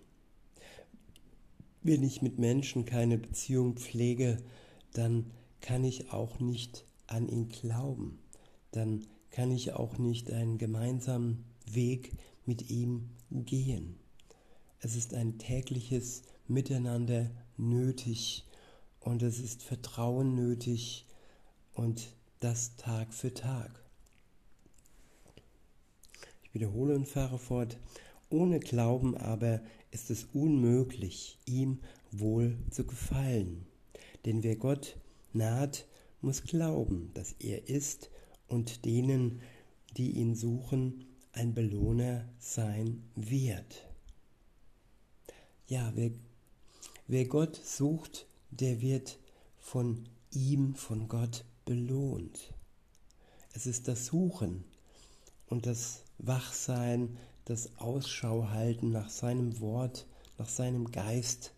Wenn 1.82 2.02
ich 2.02 2.22
mit 2.22 2.38
Menschen 2.38 2.84
keine 2.84 3.18
Beziehung 3.18 3.76
pflege, 3.76 4.38
dann 4.92 5.30
kann 5.60 5.82
ich 5.84 6.12
auch 6.12 6.38
nicht 6.38 6.84
an 7.08 7.28
ihn 7.28 7.48
glauben. 7.48 8.18
Dann 8.70 9.06
kann 9.30 9.50
ich 9.50 9.72
auch 9.72 9.98
nicht 9.98 10.30
einen 10.30 10.58
gemeinsamen 10.58 11.44
Weg 11.66 12.12
mit 12.44 12.70
ihm 12.70 13.10
gehen. 13.30 13.96
Es 14.78 14.94
ist 14.94 15.14
ein 15.14 15.38
tägliches 15.38 16.22
Miteinander 16.46 17.30
nötig 17.56 18.44
und 19.00 19.22
es 19.22 19.38
ist 19.40 19.62
Vertrauen 19.62 20.34
nötig 20.34 21.06
und 21.74 22.14
das 22.40 22.76
Tag 22.76 23.14
für 23.14 23.32
Tag. 23.32 23.70
Ich 26.42 26.54
wiederhole 26.54 26.94
und 26.94 27.08
fahre 27.08 27.38
fort. 27.38 27.78
Ohne 28.32 28.60
Glauben 28.60 29.14
aber 29.14 29.60
ist 29.90 30.10
es 30.10 30.24
unmöglich, 30.32 31.38
ihm 31.44 31.80
wohl 32.10 32.56
zu 32.70 32.84
gefallen. 32.84 33.66
Denn 34.24 34.42
wer 34.42 34.56
Gott 34.56 34.96
naht, 35.34 35.86
muss 36.22 36.42
glauben, 36.42 37.10
dass 37.12 37.32
er 37.40 37.68
ist 37.68 38.10
und 38.48 38.86
denen, 38.86 39.42
die 39.98 40.12
ihn 40.12 40.34
suchen, 40.34 41.04
ein 41.32 41.52
Belohner 41.52 42.26
sein 42.38 43.02
wird. 43.16 43.86
Ja, 45.66 45.92
wer, 45.94 46.10
wer 47.08 47.26
Gott 47.26 47.56
sucht, 47.56 48.26
der 48.50 48.80
wird 48.80 49.18
von 49.58 50.08
ihm, 50.30 50.74
von 50.74 51.06
Gott 51.06 51.44
belohnt. 51.66 52.54
Es 53.52 53.66
ist 53.66 53.88
das 53.88 54.06
Suchen 54.06 54.64
und 55.48 55.66
das 55.66 56.04
Wachsein, 56.16 57.18
das 57.44 57.76
Ausschau 57.78 58.48
halten 58.48 58.90
nach 58.90 59.10
seinem 59.10 59.60
Wort, 59.60 60.06
nach 60.38 60.48
seinem 60.48 60.90
Geist. 60.90 61.54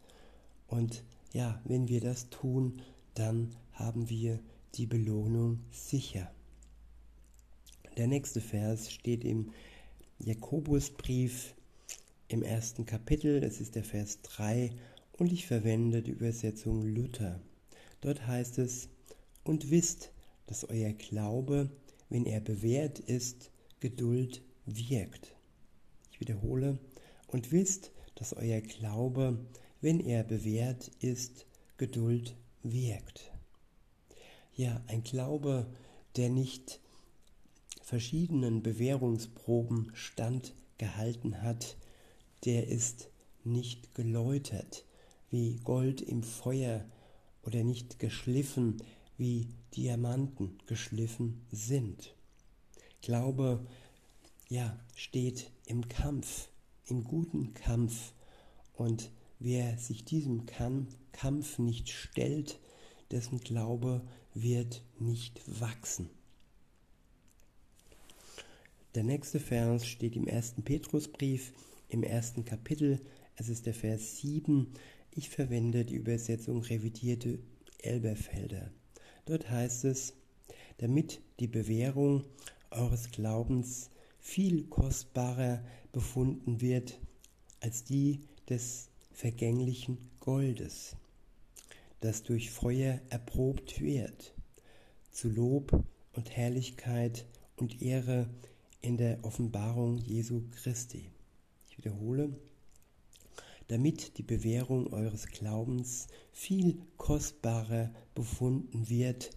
Und 0.69 1.05
ja, 1.33 1.61
wenn 1.65 1.89
wir 1.89 2.01
das 2.01 2.31
tun, 2.31 2.83
dann 3.15 3.55
haben 3.73 4.09
wir 4.09 4.39
die 4.75 4.87
Belohnung 4.87 5.61
sicher. 5.71 6.31
Der 7.97 8.07
nächste 8.07 8.41
Vers 8.41 8.91
steht 8.91 9.25
im 9.25 9.53
Jakobusbrief 10.19 11.55
im 12.29 12.43
ersten 12.43 12.87
Kapitel, 12.87 13.43
es 13.45 13.61
ist 13.61 13.75
der 13.75 13.85
Vers 13.85 14.21
3 14.23 14.73
und 15.13 15.33
ich 15.33 15.47
verwende 15.47 16.03
die 16.03 16.11
Übersetzung 16.11 16.83
Luther. 16.83 17.41
Dort 18.01 18.27
heißt 18.27 18.59
es, 18.59 18.89
und 19.45 19.71
wisst, 19.71 20.11
dass 20.47 20.69
euer 20.69 20.93
Glaube, 20.93 21.71
wenn 22.09 22.27
er 22.27 22.41
bewährt 22.41 22.99
ist, 22.99 23.51
Geduld 23.81 24.43
wirkt. 24.67 25.34
Ich 26.15 26.21
wiederhole, 26.21 26.79
und 27.27 27.51
wisst, 27.51 27.91
dass 28.15 28.35
euer 28.35 28.61
Glaube, 28.61 29.37
wenn 29.81 29.99
er 29.99 30.23
bewährt 30.23 30.93
ist, 31.01 31.45
Geduld 31.77 32.37
wirkt. 32.63 33.33
Ja, 34.55 34.81
ein 34.87 35.03
Glaube, 35.03 35.67
der 36.15 36.29
nicht 36.31 36.79
verschiedenen 37.83 38.63
Bewährungsproben 38.63 39.91
standgehalten 39.93 41.43
hat, 41.43 41.77
der 42.45 42.69
ist 42.69 43.11
nicht 43.43 43.93
geläutert 43.97 44.85
wie 45.31 45.57
Gold 45.65 46.01
im 46.01 46.23
Feuer 46.23 46.85
oder 47.43 47.65
nicht 47.65 47.99
geschliffen 47.99 48.77
wie 49.17 49.49
Diamanten 49.75 50.59
geschliffen 50.67 51.45
sind. 51.51 52.15
Glaube, 53.03 53.67
ja, 54.49 54.79
steht 54.95 55.51
im 55.67 55.89
Kampf, 55.89 56.49
im 56.87 57.05
guten 57.05 57.55
Kampf 57.55 58.13
und 58.75 59.11
wer 59.39 59.79
sich 59.79 60.05
diesem 60.05 60.47
Kampf 60.47 61.59
nicht 61.59 61.91
stellt, 61.91 62.61
dessen 63.11 63.41
Glaube 63.41 64.03
wird 64.35 64.83
nicht 64.99 65.41
wachsen. 65.61 66.11
Der 68.95 69.03
nächste 69.03 69.41
Vers 69.41 69.87
steht 69.87 70.15
im 70.15 70.29
ersten 70.29 70.63
Petrusbrief 70.63 71.53
im 71.89 72.03
ersten 72.03 72.45
Kapitel. 72.45 73.01
Es 73.37 73.49
ist 73.49 73.67
der 73.67 73.75
Vers 73.75 74.19
7. 74.19 74.73
Ich 75.11 75.31
verwende 75.31 75.85
die 75.85 75.97
Übersetzung 75.97 76.63
revidierte 76.63 77.39
Elberfelder. 77.79 78.71
Dort 79.27 79.51
heißt 79.51 79.85
es, 79.85 80.15
damit 80.79 81.21
die 81.41 81.47
Bewährung 81.47 82.25
eures 82.71 83.11
Glaubens 83.11 83.91
viel 84.25 84.65
kostbarer 84.65 85.63
befunden 85.93 86.63
wird 86.63 86.99
als 87.61 87.85
die 87.85 88.21
des 88.49 88.89
vergänglichen 89.13 89.99
Goldes, 90.19 90.97
das 92.01 92.23
durch 92.23 92.51
Feuer 92.51 93.01
erprobt 93.11 93.81
wird, 93.81 94.35
zu 95.13 95.29
Lob 95.29 95.85
und 96.15 96.31
Herrlichkeit 96.31 97.27
und 97.57 97.83
Ehre 97.83 98.29
in 98.81 98.97
der 98.97 99.23
Offenbarung 99.25 99.99
Jesu 99.99 100.43
Christi. 100.51 101.11
Ich 101.69 101.77
wiederhole, 101.77 102.35
damit 103.69 104.17
die 104.17 104.23
Bewährung 104.23 104.93
eures 104.93 105.27
Glaubens 105.27 106.09
viel 106.33 106.79
kostbarer 106.97 107.93
befunden 108.15 108.89
wird 108.89 109.31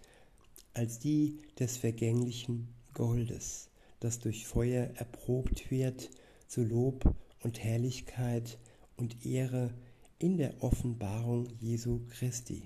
als 0.74 0.98
die 0.98 1.40
des 1.60 1.78
vergänglichen 1.78 2.70
Goldes, 2.94 3.70
das 4.00 4.20
durch 4.20 4.46
Feuer 4.46 4.92
erprobt 4.96 5.72
wird 5.72 6.10
zu 6.48 6.64
Lob 6.64 7.16
und 7.42 7.64
Herrlichkeit 7.64 8.58
und 8.96 9.26
Ehre 9.26 9.74
in 10.20 10.38
der 10.38 10.64
Offenbarung 10.64 11.48
Jesu 11.60 12.02
Christi. 12.10 12.64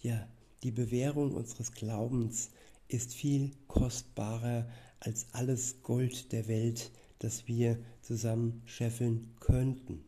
Ja, 0.00 0.28
die 0.62 0.70
Bewährung 0.70 1.32
unseres 1.32 1.72
Glaubens 1.72 2.50
ist 2.88 3.14
viel 3.14 3.52
kostbarer 3.66 4.68
als 5.00 5.26
alles 5.32 5.82
Gold 5.82 6.32
der 6.32 6.46
Welt, 6.46 6.92
das 7.18 7.48
wir 7.48 7.78
zusammen 8.00 8.62
scheffeln 8.64 9.34
könnten. 9.40 10.04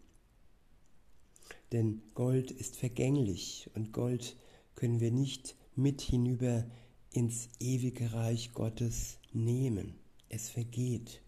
Denn 1.73 2.03
Gold 2.15 2.51
ist 2.51 2.77
vergänglich 2.77 3.71
und 3.75 3.93
Gold 3.93 4.37
können 4.75 5.01
wir 5.01 5.11
nicht 5.11 5.57
mit 5.75 6.01
hinüber 6.01 6.65
ins 7.11 7.49
ewige 7.59 8.13
Reich 8.13 8.53
Gottes 8.53 9.19
nehmen. 9.35 9.95
Es 10.29 10.49
vergeht. 10.49 11.21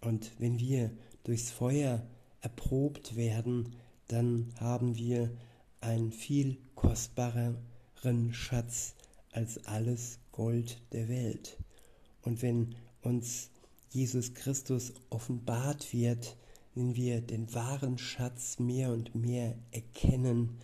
Und 0.00 0.30
wenn 0.38 0.58
wir 0.60 0.90
durchs 1.24 1.50
Feuer 1.50 2.06
erprobt 2.40 3.16
werden, 3.16 3.74
dann 4.08 4.54
haben 4.60 4.96
wir 4.96 5.30
einen 5.80 6.12
viel 6.12 6.58
kostbareren 6.74 8.32
Schatz 8.32 8.94
als 9.32 9.64
alles 9.66 10.18
Gold 10.32 10.80
der 10.92 11.08
Welt. 11.08 11.58
Und 12.22 12.42
wenn 12.42 12.76
uns 13.02 13.50
Jesus 13.90 14.34
Christus 14.34 14.92
offenbart 15.10 15.92
wird, 15.92 16.36
wenn 16.74 16.94
wir 16.94 17.20
den 17.20 17.52
wahren 17.54 17.98
Schatz 17.98 18.58
mehr 18.58 18.92
und 18.92 19.14
mehr 19.14 19.56
erkennen, 19.70 20.58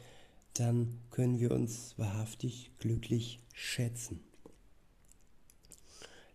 dann 0.54 0.98
können 1.10 1.40
wir 1.40 1.52
uns 1.52 1.94
wahrhaftig 1.96 2.70
glücklich 2.78 3.40
schätzen. 3.54 4.20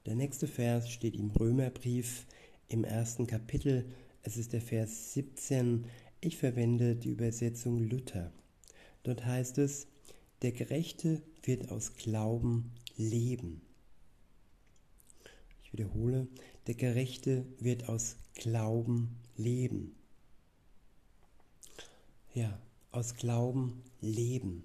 Der 0.07 0.15
nächste 0.15 0.47
Vers 0.47 0.89
steht 0.89 1.15
im 1.15 1.31
Römerbrief 1.31 2.27
im 2.69 2.85
ersten 2.85 3.27
Kapitel. 3.27 3.83
Es 4.23 4.37
ist 4.37 4.53
der 4.53 4.61
Vers 4.61 5.11
17. 5.11 5.83
Ich 6.21 6.37
verwende 6.37 6.95
die 6.95 7.09
Übersetzung 7.09 7.77
Luther. 7.83 8.31
Dort 9.03 9.25
heißt 9.25 9.57
es, 9.57 9.87
der 10.43 10.53
Gerechte 10.53 11.21
wird 11.43 11.71
aus 11.71 11.97
Glauben 11.97 12.71
leben. 12.95 13.61
Ich 15.61 15.73
wiederhole, 15.73 16.29
der 16.67 16.75
Gerechte 16.75 17.45
wird 17.59 17.89
aus 17.89 18.15
Glauben 18.33 19.17
leben. 19.35 19.93
Ja, 22.33 22.57
aus 22.93 23.15
Glauben 23.15 23.83
leben. 23.99 24.63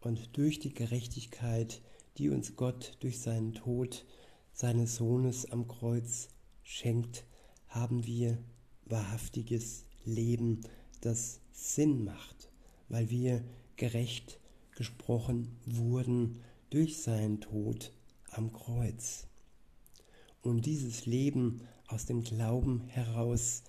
Und 0.00 0.34
durch 0.38 0.60
die 0.60 0.72
Gerechtigkeit, 0.72 1.82
die 2.16 2.30
uns 2.30 2.56
Gott 2.56 2.96
durch 3.00 3.20
seinen 3.20 3.52
Tod 3.52 4.06
seines 4.52 4.96
Sohnes 4.96 5.50
am 5.50 5.66
Kreuz 5.66 6.28
schenkt, 6.62 7.24
haben 7.68 8.06
wir 8.06 8.38
wahrhaftiges 8.84 9.86
Leben, 10.04 10.60
das 11.00 11.40
Sinn 11.52 12.04
macht, 12.04 12.50
weil 12.88 13.10
wir 13.10 13.44
gerecht 13.76 14.40
gesprochen 14.72 15.56
wurden 15.66 16.40
durch 16.70 17.02
seinen 17.02 17.40
Tod 17.40 17.92
am 18.30 18.52
Kreuz. 18.52 19.26
Und 20.42 20.66
dieses 20.66 21.06
Leben 21.06 21.62
aus 21.86 22.06
dem 22.06 22.22
Glauben 22.22 22.84
heraus 22.88 23.62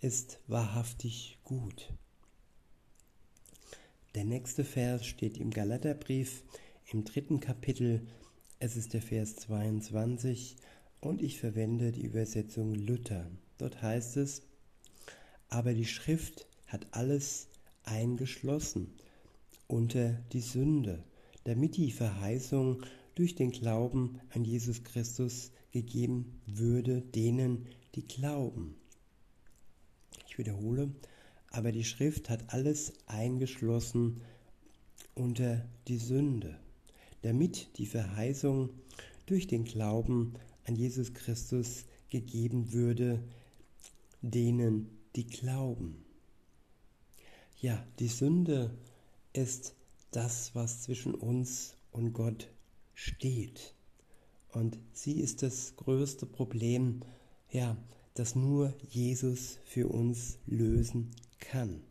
ist 0.00 0.40
wahrhaftig 0.46 1.38
gut. 1.44 1.92
Der 4.14 4.24
nächste 4.24 4.64
Vers 4.64 5.04
steht 5.06 5.36
im 5.36 5.50
Galaterbrief 5.50 6.42
im 6.86 7.04
dritten 7.04 7.40
Kapitel. 7.40 8.06
Es 8.58 8.74
ist 8.74 8.94
der 8.94 9.02
Vers 9.02 9.36
22 9.36 10.56
und 11.00 11.20
ich 11.20 11.38
verwende 11.38 11.92
die 11.92 12.06
Übersetzung 12.06 12.74
Luther. 12.74 13.30
Dort 13.58 13.82
heißt 13.82 14.16
es, 14.16 14.44
aber 15.50 15.74
die 15.74 15.84
Schrift 15.84 16.46
hat 16.66 16.86
alles 16.92 17.48
eingeschlossen 17.84 18.94
unter 19.66 20.14
die 20.32 20.40
Sünde, 20.40 21.04
damit 21.44 21.76
die 21.76 21.90
Verheißung 21.90 22.82
durch 23.14 23.34
den 23.34 23.50
Glauben 23.50 24.20
an 24.30 24.46
Jesus 24.46 24.82
Christus 24.84 25.52
gegeben 25.70 26.40
würde 26.46 27.02
denen, 27.02 27.66
die 27.94 28.06
glauben. 28.06 28.74
Ich 30.28 30.38
wiederhole, 30.38 30.94
aber 31.50 31.72
die 31.72 31.84
Schrift 31.84 32.30
hat 32.30 32.54
alles 32.54 32.94
eingeschlossen 33.06 34.22
unter 35.14 35.68
die 35.88 35.98
Sünde, 35.98 36.58
damit 37.26 37.76
die 37.78 37.86
Verheißung 37.86 38.70
durch 39.26 39.48
den 39.48 39.64
Glauben 39.64 40.34
an 40.64 40.76
Jesus 40.76 41.12
Christus 41.12 41.84
gegeben 42.08 42.72
würde 42.72 43.20
denen, 44.22 44.88
die 45.16 45.26
glauben. 45.26 46.04
Ja, 47.60 47.84
die 47.98 48.06
Sünde 48.06 48.70
ist 49.32 49.74
das, 50.12 50.54
was 50.54 50.82
zwischen 50.82 51.14
uns 51.14 51.74
und 51.90 52.12
Gott 52.12 52.48
steht. 52.94 53.74
Und 54.52 54.78
sie 54.92 55.20
ist 55.20 55.42
das 55.42 55.74
größte 55.74 56.26
Problem, 56.26 57.00
ja, 57.50 57.76
das 58.14 58.36
nur 58.36 58.72
Jesus 58.88 59.58
für 59.64 59.88
uns 59.88 60.38
lösen 60.46 61.10
kann. 61.40 61.82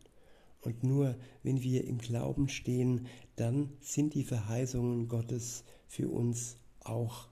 Und 0.66 0.82
nur 0.82 1.16
wenn 1.44 1.62
wir 1.62 1.84
im 1.84 1.98
Glauben 1.98 2.48
stehen, 2.48 3.06
dann 3.36 3.70
sind 3.80 4.14
die 4.14 4.24
Verheißungen 4.24 5.06
Gottes 5.06 5.62
für 5.86 6.08
uns 6.08 6.56
auch 6.80 7.28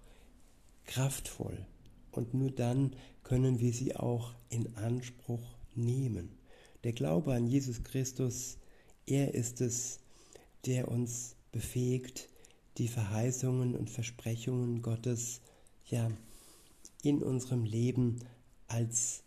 kraftvoll 0.87 1.67
und 2.13 2.33
nur 2.33 2.53
dann 2.53 2.95
können 3.25 3.59
wir 3.59 3.73
sie 3.73 3.97
auch 3.97 4.35
in 4.51 4.77
Anspruch 4.77 5.57
nehmen. 5.75 6.31
Der 6.85 6.93
Glaube 6.93 7.35
an 7.35 7.49
Jesus 7.49 7.83
Christus, 7.83 8.59
er 9.05 9.35
ist 9.35 9.61
es, 9.61 9.99
der 10.65 10.89
uns 10.89 11.35
befähigt, 11.51 12.29
die 12.79 12.89
Verheißungen 12.89 13.75
und 13.75 13.91
Versprechungen 13.91 14.81
Gottes 14.81 15.41
ja 15.87 16.09
in 17.03 17.21
unserem 17.23 17.65
Leben 17.65 18.21
als 18.69 19.25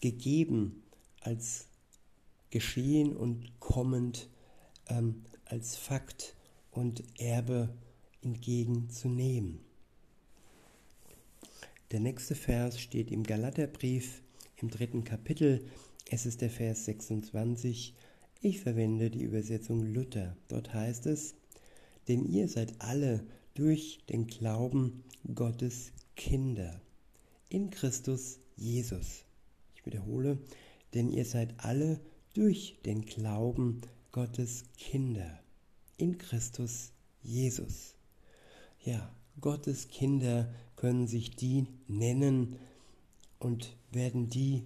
gegeben, 0.00 0.82
als 1.20 1.69
geschehen 2.50 3.16
und 3.16 3.58
kommend, 3.60 4.28
ähm, 4.88 5.24
als 5.44 5.76
Fakt 5.76 6.36
und 6.70 7.02
Erbe 7.18 7.70
entgegenzunehmen. 8.22 9.60
Der 11.90 12.00
nächste 12.00 12.34
Vers 12.34 12.80
steht 12.80 13.10
im 13.10 13.24
Galaterbrief 13.24 14.22
im 14.56 14.70
dritten 14.70 15.02
Kapitel. 15.04 15.64
Es 16.08 16.26
ist 16.26 16.40
der 16.40 16.50
Vers 16.50 16.84
26. 16.84 17.94
Ich 18.42 18.60
verwende 18.60 19.10
die 19.10 19.22
Übersetzung 19.22 19.92
Luther. 19.92 20.36
Dort 20.48 20.72
heißt 20.72 21.06
es, 21.06 21.34
denn 22.08 22.24
ihr 22.24 22.48
seid 22.48 22.74
alle 22.78 23.26
durch 23.54 24.00
den 24.08 24.26
Glauben 24.26 25.02
Gottes 25.34 25.92
Kinder 26.16 26.80
in 27.48 27.70
Christus 27.70 28.38
Jesus. 28.56 29.24
Ich 29.74 29.84
wiederhole, 29.84 30.38
denn 30.94 31.10
ihr 31.10 31.24
seid 31.24 31.54
alle 31.58 32.00
durch 32.34 32.78
den 32.84 33.04
Glauben 33.04 33.80
Gottes 34.12 34.64
Kinder 34.76 35.40
in 35.96 36.16
Christus 36.16 36.92
Jesus. 37.22 37.94
Ja, 38.84 39.14
Gottes 39.40 39.88
Kinder 39.88 40.52
können 40.76 41.06
sich 41.06 41.34
die 41.36 41.66
nennen 41.88 42.56
und 43.38 43.76
werden 43.90 44.30
die 44.30 44.64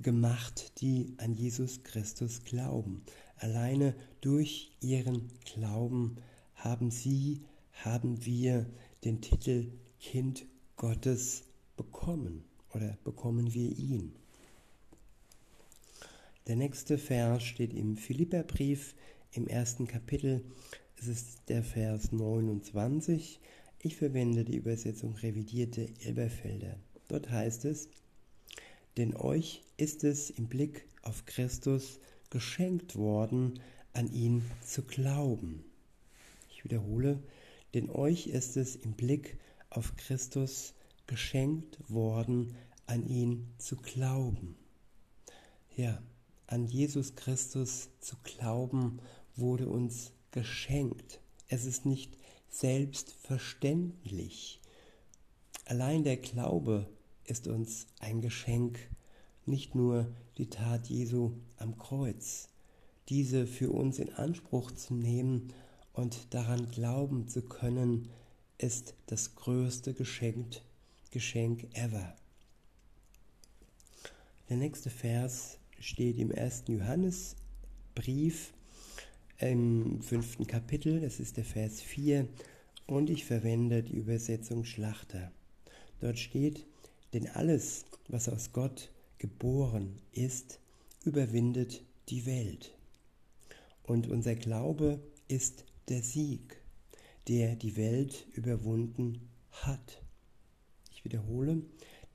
gemacht, 0.00 0.80
die 0.80 1.14
an 1.18 1.34
Jesus 1.34 1.82
Christus 1.82 2.44
glauben. 2.44 3.02
Alleine 3.36 3.94
durch 4.20 4.72
ihren 4.80 5.28
Glauben 5.44 6.16
haben 6.54 6.90
sie, 6.90 7.42
haben 7.72 8.24
wir 8.24 8.66
den 9.04 9.20
Titel 9.20 9.70
Kind 10.00 10.46
Gottes 10.76 11.44
bekommen 11.76 12.44
oder 12.72 12.96
bekommen 13.04 13.54
wir 13.54 13.76
ihn. 13.76 14.14
Der 16.46 16.56
nächste 16.56 16.98
Vers 16.98 17.42
steht 17.42 17.72
im 17.72 17.96
Philipperbrief 17.96 18.94
im 19.32 19.46
ersten 19.46 19.86
Kapitel. 19.86 20.44
Es 21.00 21.06
ist 21.06 21.48
der 21.48 21.62
Vers 21.62 22.12
29. 22.12 23.40
Ich 23.78 23.96
verwende 23.96 24.44
die 24.44 24.56
Übersetzung 24.56 25.14
revidierte 25.14 25.88
Elberfelder. 26.04 26.76
Dort 27.08 27.30
heißt 27.30 27.64
es, 27.64 27.88
denn 28.98 29.16
euch 29.16 29.62
ist 29.78 30.04
es 30.04 30.28
im 30.28 30.48
Blick 30.48 30.86
auf 31.00 31.24
Christus 31.24 31.98
geschenkt 32.28 32.94
worden, 32.94 33.58
an 33.94 34.12
ihn 34.12 34.42
zu 34.62 34.82
glauben. 34.82 35.64
Ich 36.50 36.62
wiederhole, 36.62 37.22
denn 37.72 37.88
euch 37.88 38.26
ist 38.26 38.58
es 38.58 38.76
im 38.76 38.92
Blick 38.92 39.38
auf 39.70 39.96
Christus 39.96 40.74
geschenkt 41.06 41.78
worden, 41.88 42.54
an 42.84 43.08
ihn 43.08 43.46
zu 43.56 43.76
glauben. 43.76 44.56
Ja, 45.74 46.02
an 46.54 46.66
Jesus 46.68 47.16
Christus 47.16 47.90
zu 47.98 48.14
glauben, 48.22 49.00
wurde 49.34 49.68
uns 49.68 50.12
geschenkt. 50.30 51.18
Es 51.48 51.64
ist 51.64 51.84
nicht 51.84 52.16
selbstverständlich. 52.48 54.60
Allein 55.64 56.04
der 56.04 56.16
Glaube 56.16 56.88
ist 57.24 57.48
uns 57.48 57.88
ein 57.98 58.20
Geschenk, 58.20 58.78
nicht 59.46 59.74
nur 59.74 60.14
die 60.38 60.48
Tat 60.48 60.86
Jesu 60.86 61.32
am 61.56 61.76
Kreuz. 61.76 62.50
Diese 63.08 63.48
für 63.48 63.70
uns 63.70 63.98
in 63.98 64.12
Anspruch 64.12 64.70
zu 64.70 64.94
nehmen 64.94 65.52
und 65.92 66.32
daran 66.32 66.70
glauben 66.70 67.26
zu 67.26 67.42
können, 67.42 68.10
ist 68.58 68.94
das 69.06 69.34
größte 69.34 69.92
Geschenk, 69.92 70.60
Geschenk 71.10 71.66
ever. 71.76 72.14
Der 74.48 74.56
nächste 74.56 74.90
Vers 74.90 75.58
steht 75.84 76.18
im 76.18 76.30
ersten 76.30 76.72
Johannesbrief 76.72 78.54
im 79.38 80.00
fünften 80.00 80.46
Kapitel, 80.46 81.00
das 81.00 81.20
ist 81.20 81.36
der 81.36 81.44
Vers 81.44 81.82
4, 81.82 82.26
und 82.86 83.10
ich 83.10 83.26
verwende 83.26 83.82
die 83.82 83.96
Übersetzung 83.96 84.64
Schlachter. 84.64 85.30
Dort 86.00 86.18
steht, 86.18 86.64
denn 87.12 87.28
alles, 87.28 87.84
was 88.08 88.30
aus 88.30 88.52
Gott 88.52 88.90
geboren 89.18 90.00
ist, 90.12 90.58
überwindet 91.04 91.82
die 92.08 92.24
Welt. 92.24 92.74
Und 93.82 94.08
unser 94.08 94.36
Glaube 94.36 95.00
ist 95.28 95.66
der 95.88 96.02
Sieg, 96.02 96.62
der 97.28 97.56
die 97.56 97.76
Welt 97.76 98.26
überwunden 98.32 99.20
hat. 99.50 100.02
Ich 100.90 101.04
wiederhole, 101.04 101.60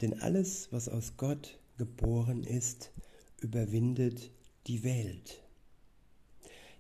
denn 0.02 0.20
alles, 0.22 0.70
was 0.72 0.90
aus 0.90 1.18
Gott 1.18 1.60
geboren 1.78 2.44
ist, 2.44 2.92
überwindet 3.40 4.32
die 4.68 4.84
Welt. 4.84 5.42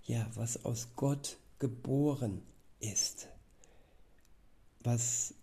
Ja, 0.03 0.29
was 0.35 0.65
aus 0.65 0.89
Gott 0.95 1.37
geboren 1.59 2.41
ist, 2.79 3.27
was 4.81 5.33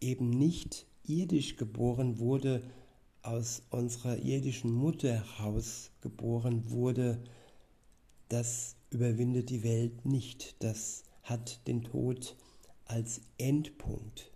eben 0.00 0.30
nicht 0.30 0.86
irdisch 1.04 1.56
geboren 1.56 2.18
wurde, 2.18 2.62
aus 3.22 3.62
unserer 3.70 4.16
irdischen 4.16 4.72
Mutterhaus 4.72 5.90
geboren 6.00 6.70
wurde, 6.70 7.22
das 8.28 8.76
überwindet 8.90 9.50
die 9.50 9.62
Welt 9.62 10.04
nicht. 10.04 10.56
Das 10.62 11.04
hat 11.22 11.66
den 11.66 11.82
Tod 11.82 12.36
als 12.86 13.20
Endpunkt. 13.38 14.30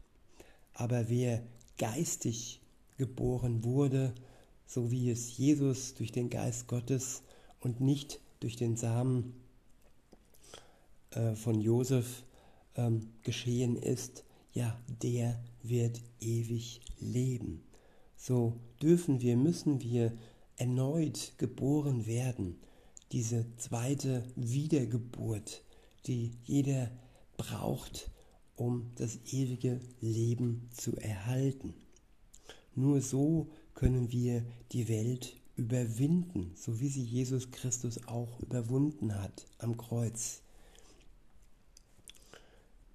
Aber 0.72 1.08
wer 1.08 1.42
geistig 1.78 2.60
geboren 2.96 3.64
wurde, 3.64 4.14
so 4.66 4.90
wie 4.90 5.10
es 5.10 5.36
Jesus 5.36 5.94
durch 5.94 6.12
den 6.12 6.30
Geist 6.30 6.68
Gottes 6.68 7.22
und 7.60 7.80
nicht 7.80 8.20
durch 8.40 8.56
den 8.56 8.76
Samen 8.76 9.34
äh, 11.10 11.34
von 11.34 11.60
Josef 11.60 12.24
ähm, 12.76 13.08
geschehen 13.22 13.76
ist, 13.76 14.24
ja, 14.52 14.78
der 15.02 15.42
wird 15.62 16.00
ewig 16.20 16.80
leben. 16.98 17.62
So 18.16 18.60
dürfen 18.80 19.20
wir, 19.20 19.36
müssen 19.36 19.80
wir 19.80 20.16
erneut 20.56 21.34
geboren 21.38 22.06
werden. 22.06 22.56
Diese 23.12 23.46
zweite 23.56 24.24
Wiedergeburt, 24.36 25.62
die 26.06 26.32
jeder 26.44 26.90
braucht, 27.36 28.10
um 28.56 28.92
das 28.96 29.18
ewige 29.32 29.80
Leben 30.00 30.68
zu 30.72 30.96
erhalten. 30.96 31.74
Nur 32.74 33.00
so 33.00 33.50
können 33.74 34.10
wir 34.12 34.44
die 34.72 34.88
Welt 34.88 35.36
überwinden, 35.56 36.52
so 36.56 36.80
wie 36.80 36.88
sie 36.88 37.02
Jesus 37.02 37.50
Christus 37.50 38.06
auch 38.06 38.40
überwunden 38.40 39.14
hat 39.20 39.46
am 39.58 39.76
Kreuz. 39.76 40.42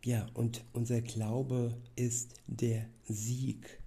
Ja, 0.04 0.28
und 0.34 0.64
unser 0.74 1.02
Glaube 1.02 1.78
ist 1.96 2.36
der 2.48 2.86
Sieg. 3.06 3.80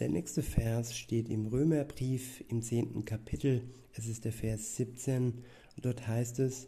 Der 0.00 0.08
nächste 0.08 0.42
Vers 0.42 0.96
steht 0.96 1.28
im 1.28 1.46
Römerbrief 1.46 2.42
im 2.48 2.62
zehnten 2.62 3.04
Kapitel. 3.04 3.62
Es 3.92 4.08
ist 4.08 4.24
der 4.24 4.32
Vers 4.32 4.74
17. 4.76 5.44
Und 5.76 5.84
dort 5.84 6.08
heißt 6.08 6.40
es, 6.40 6.66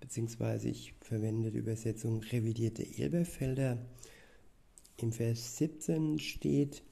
beziehungsweise 0.00 0.68
ich 0.68 0.94
verwende 1.00 1.52
die 1.52 1.58
Übersetzung 1.58 2.20
revidierte 2.20 2.84
Elberfelder. 2.98 3.78
Im 4.96 5.10
Vers 5.10 5.56
17 5.56 6.20
steht, 6.20 6.84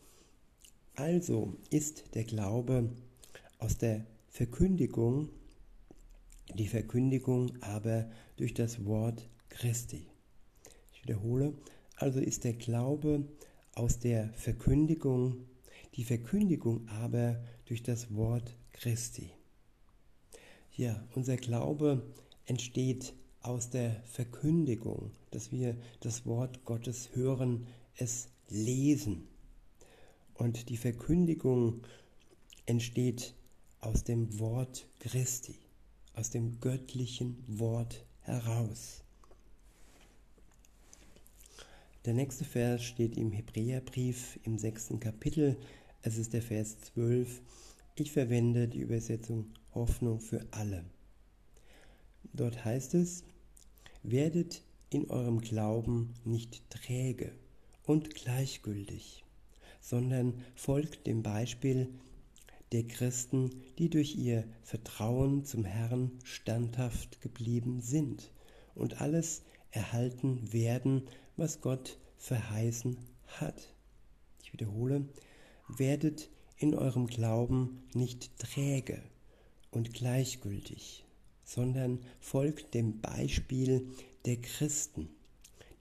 also 0.96 1.56
ist 1.70 2.14
der 2.14 2.24
Glaube 2.24 2.90
aus 3.58 3.78
der 3.78 4.04
Verkündigung, 4.28 5.28
die 6.54 6.66
Verkündigung 6.66 7.52
aber 7.62 8.10
durch 8.36 8.54
das 8.54 8.84
Wort 8.84 9.28
Christi. 9.50 10.06
Ich 10.92 11.04
wiederhole, 11.04 11.54
also 11.94 12.18
ist 12.18 12.42
der 12.42 12.54
Glaube 12.54 13.24
aus 13.74 14.00
der 14.00 14.32
Verkündigung, 14.34 15.46
die 15.94 16.04
Verkündigung 16.04 16.88
aber 16.88 17.40
durch 17.66 17.84
das 17.84 18.14
Wort 18.14 18.56
Christi. 18.72 19.30
Ja, 20.72 21.06
unser 21.14 21.36
Glaube 21.36 22.02
entsteht 22.46 23.14
aus 23.42 23.70
der 23.70 24.02
Verkündigung, 24.04 25.12
dass 25.30 25.52
wir 25.52 25.76
das 26.00 26.26
Wort 26.26 26.64
Gottes 26.64 27.10
hören, 27.14 27.66
es 27.96 28.28
lesen. 28.48 29.28
Und 30.34 30.68
die 30.68 30.76
Verkündigung 30.76 31.82
entsteht 32.66 33.34
aus 33.80 34.04
dem 34.04 34.38
Wort 34.38 34.86
Christi, 35.00 35.56
aus 36.14 36.30
dem 36.30 36.60
göttlichen 36.60 37.42
Wort 37.46 38.04
heraus. 38.20 39.02
Der 42.04 42.14
nächste 42.14 42.44
Vers 42.44 42.82
steht 42.82 43.16
im 43.16 43.30
Hebräerbrief 43.30 44.38
im 44.44 44.58
sechsten 44.58 44.98
Kapitel. 44.98 45.56
Es 46.02 46.18
ist 46.18 46.32
der 46.32 46.42
Vers 46.42 46.76
12. 46.94 47.40
Ich 47.94 48.10
verwende 48.10 48.66
die 48.66 48.80
Übersetzung 48.80 49.52
Hoffnung 49.74 50.20
für 50.20 50.44
alle. 50.50 50.84
Dort 52.32 52.64
heißt 52.64 52.94
es, 52.94 53.24
werdet 54.02 54.62
in 54.90 55.10
eurem 55.10 55.40
Glauben 55.40 56.14
nicht 56.24 56.68
träge 56.70 57.32
und 57.84 58.14
gleichgültig, 58.14 59.24
sondern 59.80 60.44
folgt 60.54 61.06
dem 61.06 61.22
Beispiel 61.22 61.88
der 62.72 62.84
Christen, 62.84 63.50
die 63.78 63.90
durch 63.90 64.16
ihr 64.16 64.44
Vertrauen 64.62 65.44
zum 65.44 65.64
Herrn 65.64 66.10
standhaft 66.24 67.20
geblieben 67.20 67.80
sind 67.82 68.30
und 68.74 69.00
alles 69.00 69.42
erhalten 69.70 70.52
werden, 70.52 71.08
was 71.36 71.60
Gott 71.60 71.98
verheißen 72.16 72.96
hat. 73.26 73.74
Ich 74.42 74.52
wiederhole, 74.52 75.06
werdet 75.68 76.30
in 76.56 76.74
eurem 76.74 77.06
Glauben 77.06 77.82
nicht 77.92 78.38
träge 78.38 79.02
und 79.70 79.92
gleichgültig, 79.92 81.04
sondern 81.44 82.00
folgt 82.20 82.74
dem 82.74 83.00
Beispiel 83.00 83.86
der 84.24 84.36
Christen, 84.36 85.08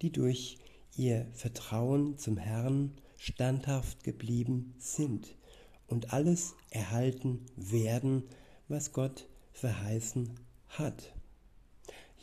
die 0.01 0.11
durch 0.11 0.57
ihr 0.95 1.27
Vertrauen 1.33 2.17
zum 2.17 2.37
Herrn 2.37 2.91
standhaft 3.17 4.03
geblieben 4.03 4.73
sind 4.79 5.35
und 5.87 6.13
alles 6.13 6.55
erhalten 6.69 7.45
werden, 7.55 8.23
was 8.67 8.93
Gott 8.93 9.27
verheißen 9.53 10.39
hat. 10.69 11.13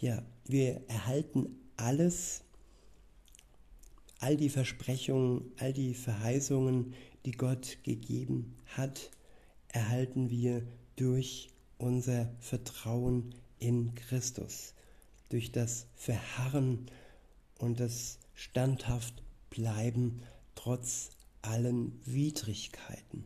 Ja, 0.01 0.23
wir 0.45 0.83
erhalten 0.89 1.57
alles, 1.77 2.43
all 4.21 4.37
die 4.37 4.49
Versprechungen, 4.49 5.53
all 5.59 5.73
die 5.73 5.95
Verheißungen, 5.95 6.95
die 7.25 7.33
Gott 7.33 7.79
gegeben 7.83 8.57
hat, 8.67 9.11
erhalten 9.69 10.31
wir 10.31 10.67
durch 10.97 11.51
unser 11.79 12.33
Vertrauen 12.41 13.35
in 13.59 13.95
Christus, 13.95 14.75
durch 15.29 15.53
das 15.53 15.87
Verharren 15.95 16.87
und 17.59 17.81
das 17.81 18.19
standhaft 18.39 19.25
bleiben 19.51 20.21
trotz 20.55 21.11
allen 21.43 22.01
Widrigkeiten. 22.05 23.25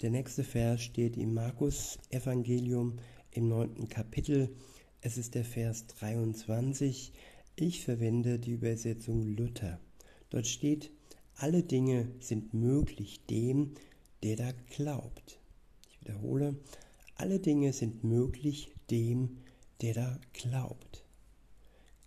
Der 0.00 0.08
nächste 0.08 0.44
Vers 0.44 0.80
steht 0.80 1.18
im 1.18 1.34
Markus 1.34 1.98
Evangelium 2.08 2.98
im 3.32 3.48
neunten 3.48 3.90
Kapitel. 3.90 4.56
Es 5.02 5.18
ist 5.18 5.34
der 5.34 5.44
Vers 5.44 5.88
23. 5.88 7.12
Ich 7.54 7.84
verwende 7.84 8.38
die 8.38 8.52
Übersetzung 8.52 9.36
Luther. 9.36 9.78
Dort 10.30 10.46
steht, 10.46 10.90
alle 11.36 11.62
Dinge 11.62 12.10
sind 12.20 12.54
möglich 12.54 13.20
dem, 13.26 13.74
der 14.22 14.36
da 14.36 14.52
glaubt. 14.70 15.38
Ich 15.90 16.00
wiederhole, 16.00 16.56
alle 17.16 17.40
Dinge 17.40 17.74
sind 17.74 18.04
möglich 18.04 18.72
dem, 18.90 19.36
der 19.82 19.92
da 19.92 20.18
glaubt. 20.32 20.89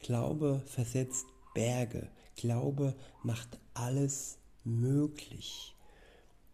Glaube 0.04 0.62
versetzt 0.66 1.26
Berge. 1.54 2.10
Glaube 2.36 2.94
macht 3.24 3.58
alles 3.74 4.38
möglich. 4.63 5.76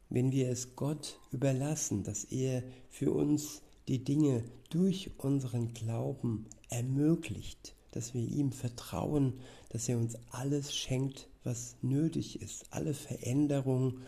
Wenn 0.10 0.32
wir 0.32 0.50
es 0.50 0.76
Gott 0.76 1.20
überlassen, 1.32 2.04
dass 2.04 2.24
er 2.26 2.64
für 2.90 3.12
uns 3.12 3.62
die 3.88 4.04
Dinge 4.04 4.44
durch 4.70 5.12
unseren 5.18 5.74
Glauben 5.74 6.46
ermöglicht, 6.70 7.74
dass 7.92 8.14
wir 8.14 8.22
ihm 8.22 8.52
vertrauen, 8.52 9.40
dass 9.70 9.90
er 9.90 9.98
uns 9.98 10.16
alles 10.30 10.76
schenkt, 10.76 11.28
was 11.44 11.76
nötig 11.82 12.42
ist, 12.42 12.66
alle 12.70 12.94
Veränderungen 12.94 14.04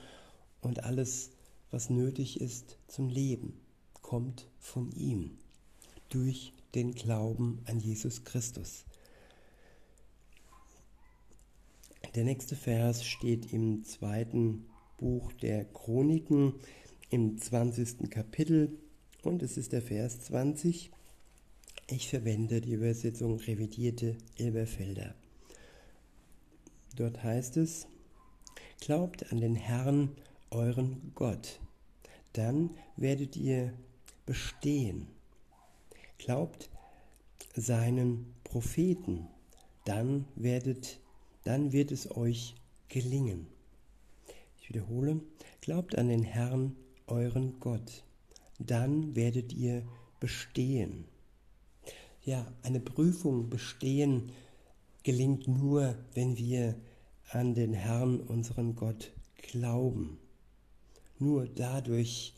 und 0.62 0.84
alles, 0.84 1.32
was 1.72 1.90
nötig 1.90 2.40
ist 2.40 2.78
zum 2.88 3.10
Leben, 3.10 3.60
kommt 4.04 4.48
von 4.60 4.92
ihm, 4.92 5.40
durch 6.10 6.54
den 6.76 6.94
Glauben 6.94 7.64
an 7.66 7.80
Jesus 7.80 8.24
Christus. 8.24 8.86
Der 12.16 12.26
nächste 12.26 12.58
Vers 12.58 13.06
steht 13.06 13.54
im 13.54 13.86
zweiten 13.86 14.66
Buch 14.98 15.32
der 15.32 15.64
Chroniken 15.64 16.56
im 17.10 17.38
20. 17.38 18.10
Kapitel 18.10 18.78
und 19.24 19.42
es 19.42 19.56
ist 19.56 19.72
der 19.72 19.82
Vers 19.82 20.20
20. 20.22 20.92
Ich 21.88 22.10
verwende 22.10 22.60
die 22.60 22.74
Übersetzung 22.74 23.40
revidierte 23.40 24.18
Elberfelder. 24.38 25.16
Dort 26.98 27.24
heißt 27.24 27.56
es, 27.56 27.88
Glaubt 28.82 29.32
an 29.32 29.40
den 29.40 29.56
Herrn, 29.56 30.10
euren 30.50 31.14
Gott, 31.16 31.62
dann 32.34 32.72
werdet 32.98 33.38
ihr 33.38 33.74
bestehen. 34.26 35.08
Glaubt 36.18 36.70
seinen 37.56 38.34
Propheten, 38.44 39.28
dann 39.86 40.26
werdet, 40.36 41.01
dann 41.44 41.72
wird 41.72 41.92
es 41.92 42.16
euch 42.16 42.56
gelingen. 42.90 43.48
Ich 44.60 44.70
wiederhole, 44.70 45.22
glaubt 45.62 45.98
an 45.98 46.10
den 46.10 46.24
Herrn, 46.24 46.76
euren 47.08 47.60
Gott, 47.60 48.04
dann 48.60 49.16
werdet 49.16 49.54
ihr 49.54 49.84
bestehen. 50.20 51.06
Ja, 52.24 52.46
eine 52.62 52.80
Prüfung 52.80 53.50
bestehen 53.50 54.32
gelingt 55.04 55.48
nur, 55.48 55.96
wenn 56.14 56.38
wir 56.38 56.76
an 57.32 57.56
den 57.56 57.74
Herrn, 57.74 58.20
unseren 58.20 58.76
Gott, 58.76 59.12
glauben. 59.38 60.20
Nur 61.18 61.48
dadurch 61.48 62.34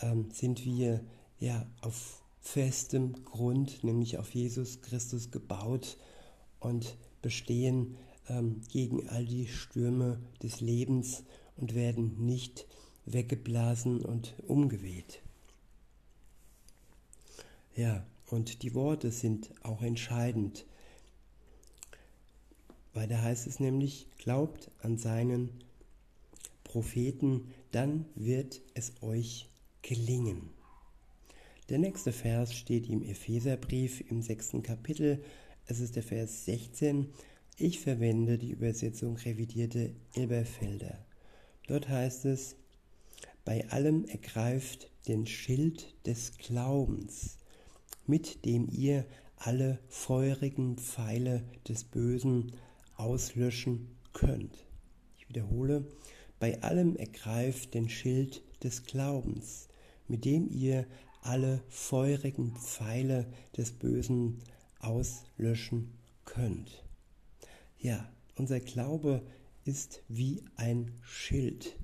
ähm, 0.00 0.30
sind 0.32 0.64
wir 0.64 1.00
ja 1.38 1.66
auf 1.80 2.22
festem 2.40 3.24
Grund, 3.24 3.84
nämlich 3.84 4.18
auf 4.18 4.34
Jesus 4.34 4.80
Christus 4.82 5.30
gebaut 5.30 5.96
und 6.60 6.96
bestehen 7.22 7.96
ähm, 8.28 8.60
gegen 8.70 9.08
all 9.08 9.24
die 9.24 9.46
Stürme 9.46 10.20
des 10.42 10.60
Lebens 10.60 11.24
und 11.56 11.74
werden 11.74 12.24
nicht 12.24 12.66
weggeblasen 13.06 14.00
und 14.04 14.34
umgeweht. 14.46 15.20
Ja, 17.76 18.04
und 18.30 18.62
die 18.62 18.74
Worte 18.74 19.10
sind 19.10 19.52
auch 19.62 19.82
entscheidend. 19.82 20.64
Weil 22.92 23.08
da 23.08 23.20
heißt 23.20 23.46
es 23.46 23.58
nämlich, 23.58 24.06
glaubt 24.18 24.70
an 24.80 24.98
seinen 24.98 25.50
Propheten, 26.62 27.52
dann 27.72 28.06
wird 28.14 28.62
es 28.74 28.92
euch 29.02 29.48
gelingen. 29.82 30.50
Der 31.68 31.78
nächste 31.78 32.12
Vers 32.12 32.54
steht 32.54 32.88
im 32.88 33.02
Epheserbrief 33.02 34.02
im 34.10 34.22
sechsten 34.22 34.62
Kapitel. 34.62 35.24
Es 35.66 35.80
ist 35.80 35.96
der 35.96 36.02
Vers 36.02 36.44
16. 36.44 37.08
Ich 37.56 37.78
verwende 37.78 38.36
die 38.36 38.50
Übersetzung 38.50 39.16
revidierte 39.16 39.94
Elberfelder. 40.14 41.06
Dort 41.68 41.88
heißt 41.88 42.24
es, 42.24 42.56
bei 43.44 43.68
allem 43.68 44.04
ergreift 44.06 44.90
den 45.06 45.24
Schild 45.28 45.94
des 46.04 46.36
Glaubens, 46.36 47.38
mit 48.08 48.44
dem 48.44 48.68
ihr 48.72 49.06
alle 49.36 49.78
feurigen 49.88 50.78
Pfeile 50.78 51.44
des 51.68 51.84
Bösen 51.84 52.56
auslöschen 52.96 53.86
könnt. 54.12 54.66
Ich 55.16 55.28
wiederhole, 55.28 55.86
bei 56.40 56.60
allem 56.60 56.96
ergreift 56.96 57.74
den 57.74 57.88
Schild 57.88 58.42
des 58.64 58.82
Glaubens, 58.82 59.68
mit 60.08 60.24
dem 60.24 60.50
ihr 60.50 60.86
alle 61.22 61.62
feurigen 61.68 62.56
Pfeile 62.56 63.26
des 63.56 63.70
Bösen 63.70 64.40
auslöschen 64.80 65.92
könnt. 66.24 66.83
Ja, 67.84 68.08
unser 68.36 68.60
Glaube 68.60 69.20
ist 69.66 70.02
wie 70.08 70.42
ein 70.56 70.90
Schild, 71.02 71.76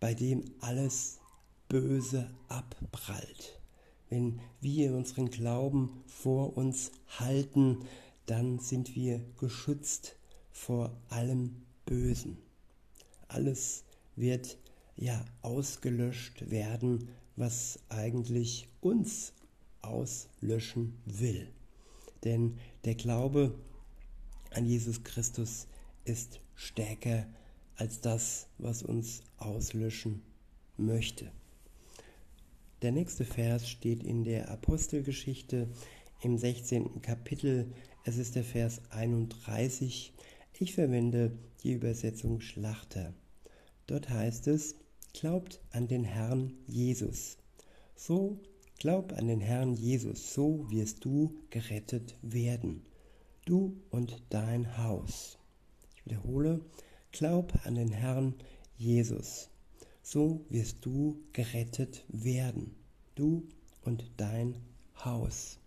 bei 0.00 0.14
dem 0.14 0.44
alles 0.60 1.20
Böse 1.68 2.30
abprallt. 2.48 3.60
Wenn 4.08 4.40
wir 4.62 4.94
unseren 4.94 5.28
Glauben 5.28 6.02
vor 6.06 6.56
uns 6.56 6.90
halten, 7.18 7.84
dann 8.24 8.60
sind 8.60 8.96
wir 8.96 9.20
geschützt 9.38 10.16
vor 10.50 10.96
allem 11.10 11.54
Bösen. 11.84 12.38
Alles 13.28 13.84
wird 14.16 14.56
ja 14.96 15.22
ausgelöscht 15.42 16.50
werden, 16.50 17.10
was 17.36 17.78
eigentlich 17.90 18.68
uns 18.80 19.34
auslöschen 19.82 20.96
will. 21.04 21.46
Denn 22.24 22.56
der 22.86 22.94
Glaube 22.94 23.54
an 24.54 24.66
Jesus 24.66 25.02
Christus 25.04 25.66
ist 26.04 26.40
stärker 26.54 27.26
als 27.76 28.00
das, 28.00 28.48
was 28.58 28.82
uns 28.82 29.22
auslöschen 29.38 30.22
möchte. 30.76 31.30
Der 32.82 32.92
nächste 32.92 33.24
Vers 33.24 33.68
steht 33.68 34.02
in 34.02 34.24
der 34.24 34.50
Apostelgeschichte 34.50 35.68
im 36.20 36.38
16. 36.38 37.02
Kapitel. 37.02 37.72
Es 38.04 38.16
ist 38.16 38.34
der 38.34 38.44
Vers 38.44 38.80
31. 38.90 40.12
Ich 40.58 40.74
verwende 40.74 41.32
die 41.62 41.72
Übersetzung 41.72 42.40
Schlachter. 42.40 43.14
Dort 43.86 44.10
heißt 44.10 44.48
es, 44.48 44.74
glaubt 45.12 45.60
an 45.70 45.88
den 45.88 46.04
Herrn 46.04 46.54
Jesus. 46.66 47.36
So 47.94 48.40
glaub 48.82 49.12
an 49.12 49.28
den 49.28 49.40
Herrn 49.40 49.74
Jesus, 49.74 50.34
so 50.34 50.68
wirst 50.68 51.04
du 51.04 51.36
gerettet 51.50 52.16
werden, 52.20 52.82
du 53.44 53.76
und 53.90 54.22
dein 54.30 54.78
Haus. 54.78 55.38
Ich 55.96 56.06
wiederhole, 56.06 56.60
glaub 57.10 57.54
an 57.66 57.74
den 57.74 57.90
Herrn 57.90 58.34
Jesus, 58.76 59.48
so 60.02 60.44
wirst 60.48 60.84
du 60.84 61.20
gerettet 61.32 62.04
werden, 62.08 62.74
du 63.14 63.46
und 63.84 64.10
dein 64.16 64.54
Haus. 65.04 65.58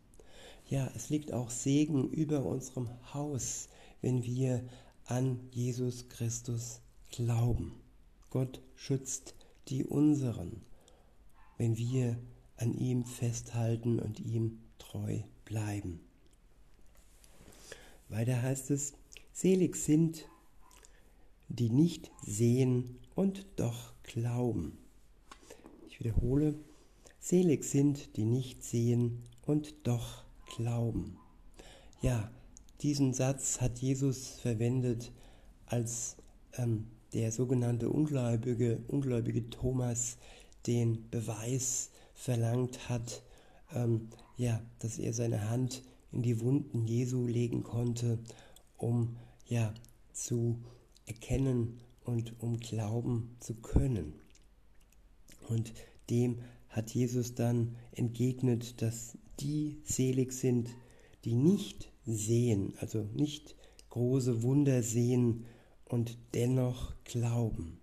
Ja, 0.67 0.89
es 0.95 1.09
liegt 1.09 1.31
auch 1.31 1.49
Segen 1.49 2.09
über 2.09 2.43
unserem 2.43 2.89
Haus, 3.13 3.69
wenn 4.01 4.23
wir 4.23 4.63
an 5.05 5.39
Jesus 5.51 6.09
Christus 6.09 6.81
glauben. 7.11 7.73
Gott 8.29 8.61
schützt 8.75 9.35
die 9.67 9.85
unseren, 9.85 10.61
wenn 11.57 11.77
wir 11.77 12.17
an 12.57 12.73
ihm 12.73 13.05
festhalten 13.05 13.99
und 13.99 14.19
ihm 14.19 14.59
treu 14.77 15.19
bleiben. 15.45 16.04
Weiter 18.09 18.41
heißt 18.41 18.71
es, 18.71 18.93
selig 19.33 19.75
sind, 19.75 20.27
die 21.49 21.69
nicht 21.69 22.11
sehen 22.25 22.97
und 23.15 23.45
doch 23.55 23.93
glauben. 24.03 24.77
Ich 25.87 25.99
wiederhole, 25.99 26.55
selig 27.19 27.63
sind, 27.63 28.15
die 28.17 28.25
nicht 28.25 28.63
sehen 28.63 29.23
und 29.45 29.75
doch 29.83 30.23
glauben. 30.55 31.17
Ja, 32.01 32.29
diesen 32.81 33.13
Satz 33.13 33.61
hat 33.61 33.79
Jesus 33.79 34.27
verwendet, 34.39 35.11
als 35.65 36.17
ähm, 36.57 36.87
der 37.13 37.31
sogenannte 37.31 37.89
Ungläubige, 37.89 38.79
Ungläubige 38.87 39.49
Thomas 39.49 40.17
den 40.67 41.09
Beweis 41.09 41.91
verlangt 42.13 42.89
hat, 42.89 43.23
ähm, 43.73 44.09
ja, 44.37 44.61
dass 44.79 44.99
er 44.99 45.13
seine 45.13 45.49
Hand 45.49 45.83
in 46.15 46.21
die 46.21 46.39
Wunden 46.39 46.87
Jesu 46.87 47.27
legen 47.27 47.63
konnte, 47.63 48.19
um 48.77 49.17
ja 49.47 49.73
zu 50.13 50.59
erkennen 51.05 51.81
und 52.03 52.41
um 52.41 52.59
glauben 52.59 53.35
zu 53.39 53.55
können. 53.55 54.13
Und 55.49 55.73
dem 56.09 56.39
hat 56.69 56.91
Jesus 56.91 57.35
dann 57.35 57.75
entgegnet, 57.91 58.81
dass 58.81 59.17
die 59.39 59.81
selig 59.83 60.31
sind, 60.31 60.69
die 61.25 61.35
nicht 61.35 61.91
sehen, 62.05 62.73
also 62.79 63.03
nicht 63.13 63.55
große 63.89 64.41
Wunder 64.41 64.83
sehen 64.83 65.45
und 65.85 66.17
dennoch 66.33 66.93
glauben. 67.03 67.79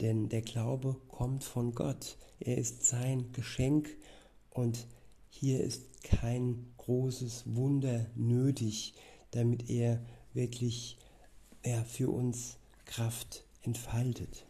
Denn 0.00 0.28
der 0.28 0.42
Glaube 0.42 0.96
kommt 1.08 1.44
von 1.44 1.74
Gott. 1.74 2.18
Er 2.40 2.58
ist 2.58 2.84
sein 2.84 3.32
Geschenk 3.32 3.88
und 4.50 4.86
hier 5.30 5.60
ist 5.62 5.93
kein 6.04 6.72
großes 6.76 7.54
Wunder 7.56 8.06
nötig, 8.14 8.94
damit 9.32 9.68
er 9.68 10.00
wirklich 10.32 10.98
ja, 11.64 11.82
für 11.84 12.10
uns 12.10 12.58
Kraft 12.84 13.44
entfaltet. 13.62 14.46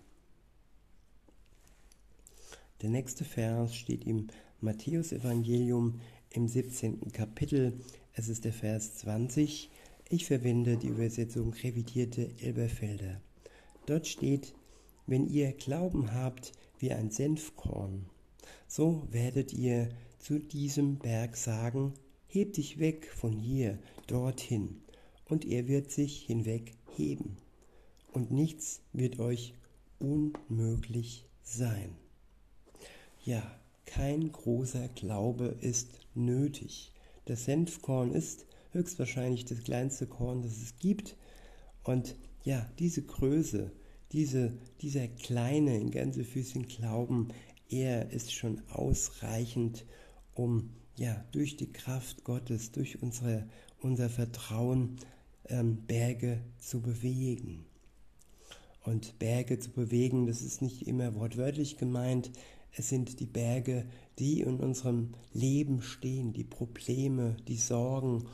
Der 2.82 2.90
nächste 2.90 3.24
Vers 3.24 3.74
steht 3.74 4.04
im 4.04 4.26
Matthäusevangelium 4.60 6.00
im 6.30 6.48
17. 6.48 7.12
Kapitel. 7.12 7.80
Es 8.12 8.28
ist 8.28 8.44
der 8.44 8.52
Vers 8.52 8.96
20. 8.96 9.70
Ich 10.08 10.26
verwende 10.26 10.76
die 10.76 10.88
Übersetzung 10.88 11.52
revidierte 11.52 12.30
Elberfelder. 12.42 13.20
Dort 13.86 14.06
steht, 14.06 14.54
wenn 15.06 15.26
ihr 15.26 15.52
Glauben 15.52 16.12
habt 16.12 16.52
wie 16.78 16.92
ein 16.92 17.10
Senfkorn, 17.10 18.06
so 18.66 19.06
werdet 19.10 19.52
ihr 19.52 19.88
zu 20.24 20.38
diesem 20.38 20.96
Berg 20.96 21.36
sagen, 21.36 21.92
heb 22.26 22.54
dich 22.54 22.78
weg 22.78 23.12
von 23.14 23.36
hier 23.36 23.78
dorthin, 24.06 24.80
und 25.26 25.44
er 25.44 25.68
wird 25.68 25.90
sich 25.90 26.22
hinweg 26.22 26.72
heben, 26.96 27.36
und 28.10 28.30
nichts 28.30 28.80
wird 28.94 29.18
euch 29.18 29.52
unmöglich 29.98 31.26
sein. 31.42 31.94
Ja, 33.22 33.42
kein 33.84 34.32
großer 34.32 34.88
Glaube 34.94 35.58
ist 35.60 36.00
nötig. 36.14 36.94
Das 37.26 37.44
Senfkorn 37.44 38.10
ist 38.10 38.46
höchstwahrscheinlich 38.72 39.44
das 39.44 39.62
kleinste 39.62 40.06
Korn, 40.06 40.40
das 40.40 40.56
es 40.56 40.78
gibt. 40.78 41.16
Und 41.82 42.16
ja, 42.44 42.66
diese 42.78 43.02
Größe, 43.02 43.70
diese, 44.12 44.56
dieser 44.80 45.06
kleine 45.06 45.78
in 45.78 45.90
Gänsefüßchen 45.90 46.66
Glauben, 46.66 47.28
er 47.68 48.10
ist 48.10 48.32
schon 48.32 48.62
ausreichend, 48.70 49.84
um 50.34 50.70
ja 50.96 51.24
durch 51.32 51.56
die 51.56 51.72
Kraft 51.72 52.24
Gottes, 52.24 52.72
durch 52.72 53.02
unsere, 53.02 53.48
unser 53.80 54.08
Vertrauen 54.08 54.96
ähm, 55.48 55.78
Berge 55.86 56.40
zu 56.58 56.80
bewegen. 56.80 57.66
Und 58.82 59.18
Berge 59.18 59.58
zu 59.58 59.70
bewegen, 59.70 60.26
das 60.26 60.42
ist 60.42 60.60
nicht 60.60 60.86
immer 60.86 61.14
wortwörtlich 61.14 61.78
gemeint. 61.78 62.30
Es 62.72 62.88
sind 62.88 63.20
die 63.20 63.26
Berge, 63.26 63.86
die 64.18 64.40
in 64.40 64.60
unserem 64.60 65.14
Leben 65.32 65.80
stehen, 65.80 66.32
die 66.32 66.44
Probleme, 66.44 67.36
die 67.48 67.56
Sorgen 67.56 68.26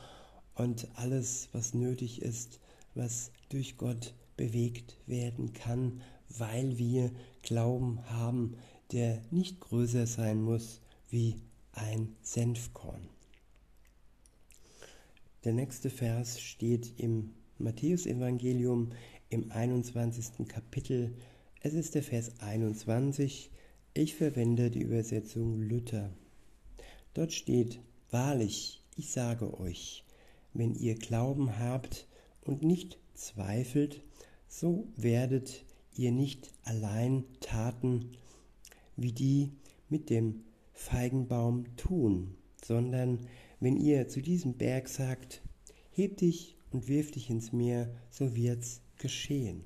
und 0.55 0.89
alles, 0.95 1.49
was 1.53 1.73
nötig 1.73 2.23
ist, 2.23 2.59
was 2.95 3.31
durch 3.49 3.77
Gott 3.77 4.15
bewegt 4.37 4.97
werden 5.07 5.53
kann, 5.53 6.01
weil 6.29 6.79
wir 6.79 7.11
Glauben 7.43 8.01
haben, 8.09 8.57
der 8.93 9.23
nicht 9.31 9.61
größer 9.61 10.07
sein 10.07 10.43
muss 10.43 10.81
wie 11.09 11.37
ein 11.81 12.15
Senfkorn. 12.23 13.09
Der 15.45 15.55
nächste 15.55 15.89
Vers 15.89 16.41
steht 16.41 17.01
im 17.01 17.33
Matthäusevangelium 17.59 18.91
im 19.31 19.51
21. 19.51 20.47
Kapitel. 20.47 21.15
Es 21.63 21.73
ist 21.73 21.95
der 21.95 22.03
Vers 22.03 22.41
21. 22.41 23.51
Ich 23.95 24.15
verwende 24.15 24.71
die 24.71 24.83
Übersetzung 24.83 25.63
Luther. 25.63 26.11
Dort 27.15 27.33
steht, 27.33 27.81
Wahrlich, 28.11 28.83
ich 28.97 29.13
sage 29.13 29.59
euch, 29.59 30.05
wenn 30.53 30.75
ihr 30.75 30.97
Glauben 30.97 31.59
habt 31.61 32.09
und 32.43 32.63
nicht 32.63 32.99
zweifelt, 33.15 34.03
so 34.49 34.89
werdet 34.97 35.65
ihr 35.95 36.11
nicht 36.11 36.51
allein 36.65 37.25
Taten 37.41 38.11
wie 38.97 39.13
die 39.13 39.53
mit 39.89 40.11
dem 40.11 40.45
Feigenbaum 40.81 41.77
tun, 41.77 42.35
sondern 42.65 43.19
wenn 43.61 43.77
ihr 43.77 44.09
zu 44.09 44.23
diesem 44.23 44.55
Berg 44.55 44.89
sagt, 44.89 45.43
heb 45.91 46.17
dich 46.17 46.57
und 46.71 46.89
wirf 46.89 47.11
dich 47.11 47.29
ins 47.29 47.53
Meer, 47.53 47.95
so 48.09 48.35
wird's 48.35 48.81
geschehen. 48.97 49.63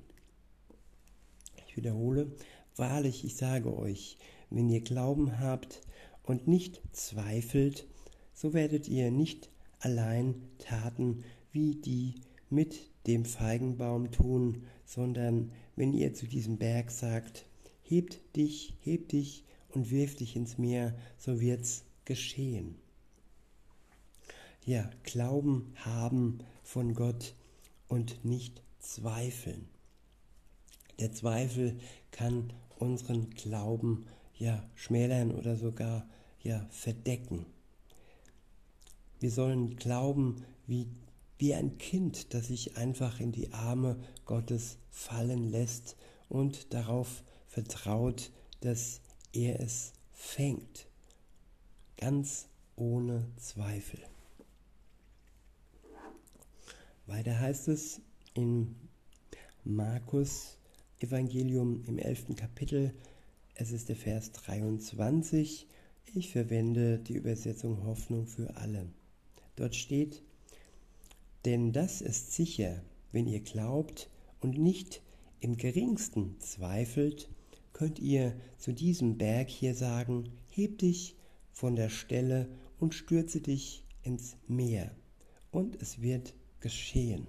Ich 1.68 1.77
wiederhole, 1.77 2.33
wahrlich, 2.74 3.24
ich 3.24 3.37
sage 3.37 3.77
euch, 3.77 4.18
wenn 4.50 4.68
ihr 4.68 4.81
Glauben 4.81 5.38
habt 5.38 5.83
und 6.24 6.48
nicht 6.48 6.83
zweifelt, 6.90 7.87
so 8.33 8.53
werdet 8.53 8.88
ihr 8.88 9.12
nicht 9.12 9.50
allein 9.79 10.42
Taten 10.59 11.22
wie 11.53 11.77
die 11.77 12.16
mit 12.50 12.90
dem 13.07 13.24
Feigenbaum 13.24 14.11
tun, 14.11 14.64
sondern 14.85 15.53
wenn 15.77 15.92
ihr 15.92 16.12
zu 16.12 16.27
diesem 16.27 16.59
Berg 16.59 16.90
sagt, 16.90 17.46
hebt 17.83 18.20
dich, 18.35 18.74
heb 18.81 19.11
dich 19.11 19.44
und 19.74 19.90
wirf 19.90 20.16
dich 20.16 20.37
ins 20.37 20.58
Meer, 20.58 20.94
so 21.18 21.40
wird's 21.40 21.84
geschehen. 22.04 22.76
Ja, 24.64 24.90
Glauben 25.02 25.75
haben 25.77 26.38
von 26.62 26.94
Gott 26.94 27.35
und 27.88 28.25
nicht 28.25 28.62
zweifeln. 28.79 29.68
Der 31.00 31.12
Zweifel 31.12 31.77
kann 32.10 32.52
unseren 32.79 33.31
Glauben 33.31 34.06
ja 34.38 34.68
schmälern 34.75 35.33
oder 35.33 35.56
sogar 35.56 36.08
ja 36.42 36.66
verdecken. 36.70 37.46
Wir 39.20 39.31
sollen 39.31 39.77
glauben 39.77 40.44
wie 40.66 40.88
wie 41.38 41.54
ein 41.54 41.79
Kind, 41.79 42.33
das 42.33 42.48
sich 42.48 42.77
einfach 42.77 43.20
in 43.20 43.33
die 43.33 43.52
Arme 43.52 43.98
Gottes 44.25 44.79
fallen 44.90 45.50
lässt 45.50 45.96
und 46.29 46.72
darauf 46.72 47.22
vertraut, 47.48 48.31
dass 48.60 49.00
er 49.35 49.60
es 49.60 49.92
fängt, 50.12 50.87
ganz 51.96 52.48
ohne 52.76 53.28
Zweifel. 53.37 54.00
Weiter 57.06 57.38
heißt 57.38 57.68
es 57.68 58.00
in 58.32 58.76
Markus 59.64 60.56
Evangelium 61.00 61.85
im 61.87 61.98
11. 61.98 62.37
Kapitel, 62.37 62.94
es 63.56 63.72
ist 63.72 63.88
der 63.88 63.96
Vers 63.96 64.32
23, 64.32 65.66
ich 66.14 66.30
verwende 66.30 66.98
die 66.98 67.14
Übersetzung 67.14 67.85
Hoffnung 67.85 68.26
für 68.26 68.56
alle. 68.56 68.87
Dort 69.56 69.74
steht, 69.74 70.22
Denn 71.44 71.72
das 71.72 72.00
ist 72.00 72.32
sicher, 72.32 72.80
wenn 73.12 73.26
ihr 73.26 73.40
glaubt 73.40 74.08
und 74.40 74.58
nicht 74.58 75.02
im 75.40 75.56
geringsten 75.56 76.40
zweifelt, 76.40 77.28
könnt 77.75 77.98
ihr 77.98 78.35
zu 78.56 78.72
diesem 78.72 79.18
Berg 79.18 79.50
hier 79.50 79.75
sagen, 79.75 80.31
heb 80.48 80.79
dich 80.79 81.16
von 81.52 81.77
der 81.77 81.90
Stelle 81.90 82.48
und 82.79 82.94
stürze 82.94 83.40
dich 83.40 83.85
ins 84.02 84.37
Meer, 84.48 84.90
und 85.50 85.81
es 85.81 86.00
wird 86.00 86.35
geschehen. 86.60 87.27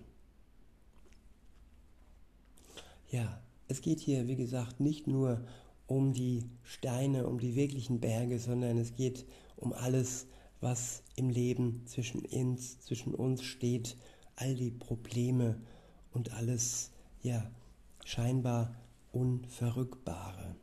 Ja, 3.12 3.42
es 3.68 3.82
geht 3.82 4.00
hier, 4.00 4.28
wie 4.28 4.36
gesagt, 4.36 4.80
nicht 4.80 5.08
nur 5.08 5.46
um 5.88 6.14
die 6.14 6.50
Steine, 6.64 7.28
um 7.28 7.40
die 7.40 7.56
wirklichen 7.56 8.00
Berge, 8.00 8.40
sondern 8.40 8.78
es 8.78 8.96
geht 8.96 9.26
um 9.56 9.74
alles, 9.74 10.28
was 10.60 11.04
im 11.16 11.30
Leben 11.30 11.84
zwischen 11.86 12.26
uns, 12.26 12.80
zwischen 12.80 13.14
uns 13.14 13.44
steht, 13.44 13.96
all 14.36 14.56
die 14.56 14.72
Probleme 14.72 15.62
und 16.12 16.34
alles, 16.34 16.92
ja, 17.22 17.52
scheinbar 18.04 18.76
Unverrückbare. 19.16 20.58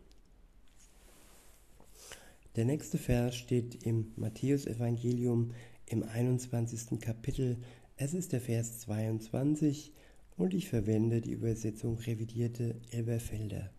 Der 2.54 2.66
nächste 2.66 2.98
Vers 2.98 3.34
steht 3.34 3.86
im 3.86 4.12
Matthäusevangelium 4.16 5.54
im 5.86 6.02
21. 6.02 7.00
Kapitel. 7.00 7.56
Es 7.96 8.12
ist 8.12 8.32
der 8.32 8.42
Vers 8.42 8.80
22 8.80 9.92
und 10.36 10.52
ich 10.52 10.68
verwende 10.68 11.22
die 11.22 11.32
Übersetzung 11.32 11.96
revidierte 11.96 12.78
Elberfelder. 12.90 13.70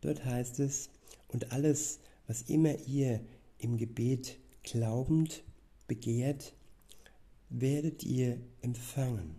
Dort 0.00 0.24
heißt 0.24 0.58
es, 0.58 0.90
und 1.28 1.52
alles, 1.52 2.00
was 2.26 2.42
immer 2.42 2.74
ihr 2.88 3.20
im 3.58 3.76
Gebet 3.76 4.40
glaubend 4.64 5.44
begehrt, 5.86 6.52
werdet 7.48 8.02
ihr 8.02 8.40
empfangen. 8.60 9.36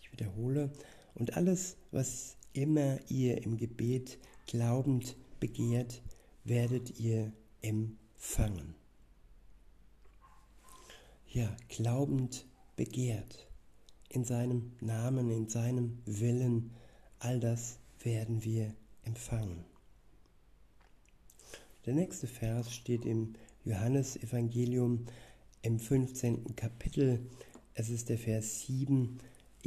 Ich 0.00 0.10
wiederhole, 0.12 0.72
und 1.14 1.36
alles, 1.36 1.76
was 1.90 2.38
immer 2.58 2.98
ihr 3.08 3.42
im 3.44 3.56
Gebet 3.56 4.18
glaubend 4.46 5.16
begehrt, 5.38 6.02
werdet 6.42 6.98
ihr 6.98 7.32
empfangen. 7.62 8.74
Ja, 11.28 11.56
glaubend 11.68 12.46
begehrt, 12.74 13.46
in 14.08 14.24
seinem 14.24 14.72
Namen, 14.80 15.30
in 15.30 15.48
seinem 15.48 15.98
Willen, 16.04 16.72
all 17.20 17.38
das 17.38 17.78
werden 18.00 18.42
wir 18.42 18.74
empfangen. 19.04 19.64
Der 21.86 21.94
nächste 21.94 22.26
Vers 22.26 22.74
steht 22.74 23.04
im 23.04 23.34
Johannesevangelium 23.64 25.06
im 25.62 25.78
15. 25.78 26.56
Kapitel. 26.56 27.20
Es 27.74 27.88
ist 27.88 28.08
der 28.08 28.18
Vers 28.18 28.62
7 28.66 29.18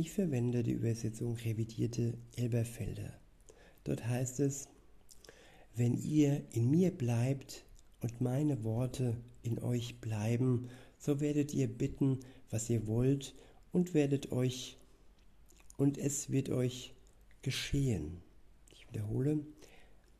ich 0.01 0.11
verwende 0.11 0.63
die 0.63 0.71
Übersetzung 0.71 1.35
revidierte 1.35 2.17
Elberfelder. 2.35 3.13
Dort 3.83 4.07
heißt 4.07 4.39
es, 4.39 4.67
wenn 5.75 5.95
ihr 5.95 6.41
in 6.53 6.71
mir 6.71 6.89
bleibt 6.89 7.65
und 8.01 8.19
meine 8.19 8.63
Worte 8.63 9.15
in 9.43 9.59
euch 9.59 10.01
bleiben, 10.01 10.69
so 10.97 11.19
werdet 11.19 11.53
ihr 11.53 11.67
bitten, 11.67 12.19
was 12.49 12.67
ihr 12.67 12.87
wollt 12.87 13.35
und 13.71 13.93
werdet 13.93 14.31
euch 14.31 14.79
und 15.77 15.99
es 15.99 16.31
wird 16.31 16.49
euch 16.49 16.95
geschehen. 17.43 18.23
Ich 18.71 18.87
wiederhole, 18.87 19.45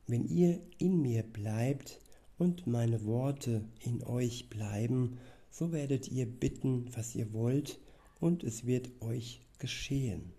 wenn 0.06 0.28
ihr 0.28 0.60
in 0.78 1.02
mir 1.02 1.24
bleibt 1.24 2.00
und 2.38 2.68
meine 2.68 3.04
Worte 3.04 3.64
in 3.80 4.04
euch 4.04 4.48
bleiben, 4.48 5.18
so 5.50 5.72
werdet 5.72 6.08
ihr 6.08 6.28
bitten, 6.28 6.86
was 6.96 7.16
ihr 7.16 7.34
wollt 7.34 7.80
und 8.20 8.44
es 8.44 8.68
wird 8.68 8.92
euch 9.02 9.42
geschehen. 9.62 10.34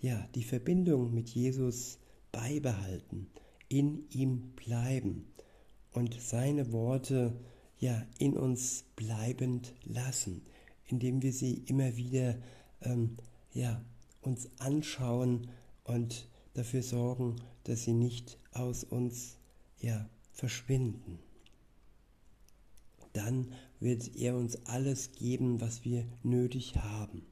Ja, 0.00 0.28
die 0.36 0.44
Verbindung 0.44 1.12
mit 1.12 1.28
Jesus 1.28 1.98
beibehalten, 2.30 3.26
in 3.68 4.08
ihm 4.10 4.52
bleiben 4.54 5.26
und 5.92 6.14
seine 6.14 6.72
Worte 6.72 7.36
ja 7.80 8.06
in 8.18 8.36
uns 8.36 8.84
bleibend 8.94 9.74
lassen, 9.84 10.46
indem 10.86 11.20
wir 11.22 11.32
sie 11.32 11.64
immer 11.66 11.96
wieder 11.96 12.38
ähm, 12.80 13.16
ja, 13.52 13.84
uns 14.22 14.48
anschauen 14.58 15.50
und 15.82 16.28
dafür 16.54 16.82
sorgen, 16.82 17.36
dass 17.64 17.82
sie 17.82 17.92
nicht 17.92 18.38
aus 18.52 18.84
uns 18.84 19.36
ja, 19.80 20.08
verschwinden. 20.30 21.18
Dann 23.12 23.52
wird 23.80 24.14
er 24.16 24.36
uns 24.36 24.64
alles 24.66 25.10
geben, 25.12 25.60
was 25.60 25.84
wir 25.84 26.04
nötig 26.22 26.76
haben. 26.76 27.26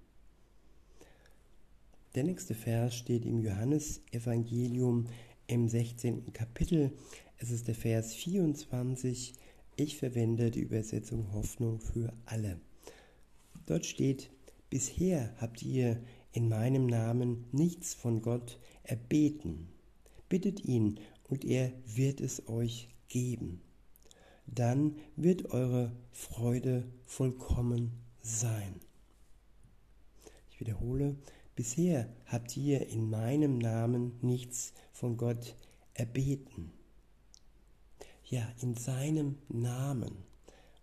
Der 2.17 2.25
nächste 2.25 2.55
Vers 2.55 2.95
steht 2.95 3.27
im 3.27 3.41
Johannesevangelium 3.41 5.05
im 5.49 5.69
16. 5.69 6.33
Kapitel. 6.33 6.93
Es 7.37 7.51
ist 7.51 7.69
der 7.69 7.75
Vers 7.75 8.15
24. 8.15 9.35
Ich 9.77 9.99
verwende 9.99 10.51
die 10.51 10.63
Übersetzung 10.63 11.35
Hoffnung 11.35 11.79
für 11.79 12.15
alle. 12.25 12.59
Dort 13.67 13.85
steht, 13.85 14.31
bisher 14.71 15.35
habt 15.43 15.63
ihr 15.63 16.03
in 16.33 16.49
meinem 16.49 16.87
Namen 16.87 17.45
nichts 17.53 17.93
von 17.93 18.23
Gott 18.23 18.61
erbeten. 18.83 19.69
Bittet 20.31 20.65
ihn 20.65 20.99
und 21.29 21.45
er 21.45 21.71
wird 21.85 22.23
es 22.23 22.49
euch 22.49 22.89
geben. 23.09 23.61
Dann 24.47 24.97
wird 25.17 25.51
eure 25.51 25.93
Freude 26.13 26.89
vollkommen 27.05 27.93
sein. 28.23 28.81
Ich 30.51 30.61
wiederhole, 30.61 31.17
Bisher 31.57 32.07
habt 32.27 32.55
ihr 32.59 32.87
in 32.87 33.09
meinem 33.09 33.57
Namen 33.57 34.19
nichts 34.21 34.75
von 34.93 35.17
Gott 35.17 35.57
erbeten. 35.95 36.71
Ja, 38.25 38.47
in 38.61 38.77
seinem 38.77 39.39
Namen. 39.49 40.19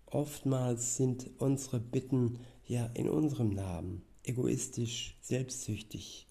Oftmals 0.08 0.98
sind 0.98 1.30
unsere 1.38 1.80
Bitten 1.80 2.40
ja 2.66 2.88
in 2.96 3.08
unserem 3.08 3.50
Namen, 3.50 4.02
egoistisch, 4.24 5.16
selbstsüchtig. 5.22 6.28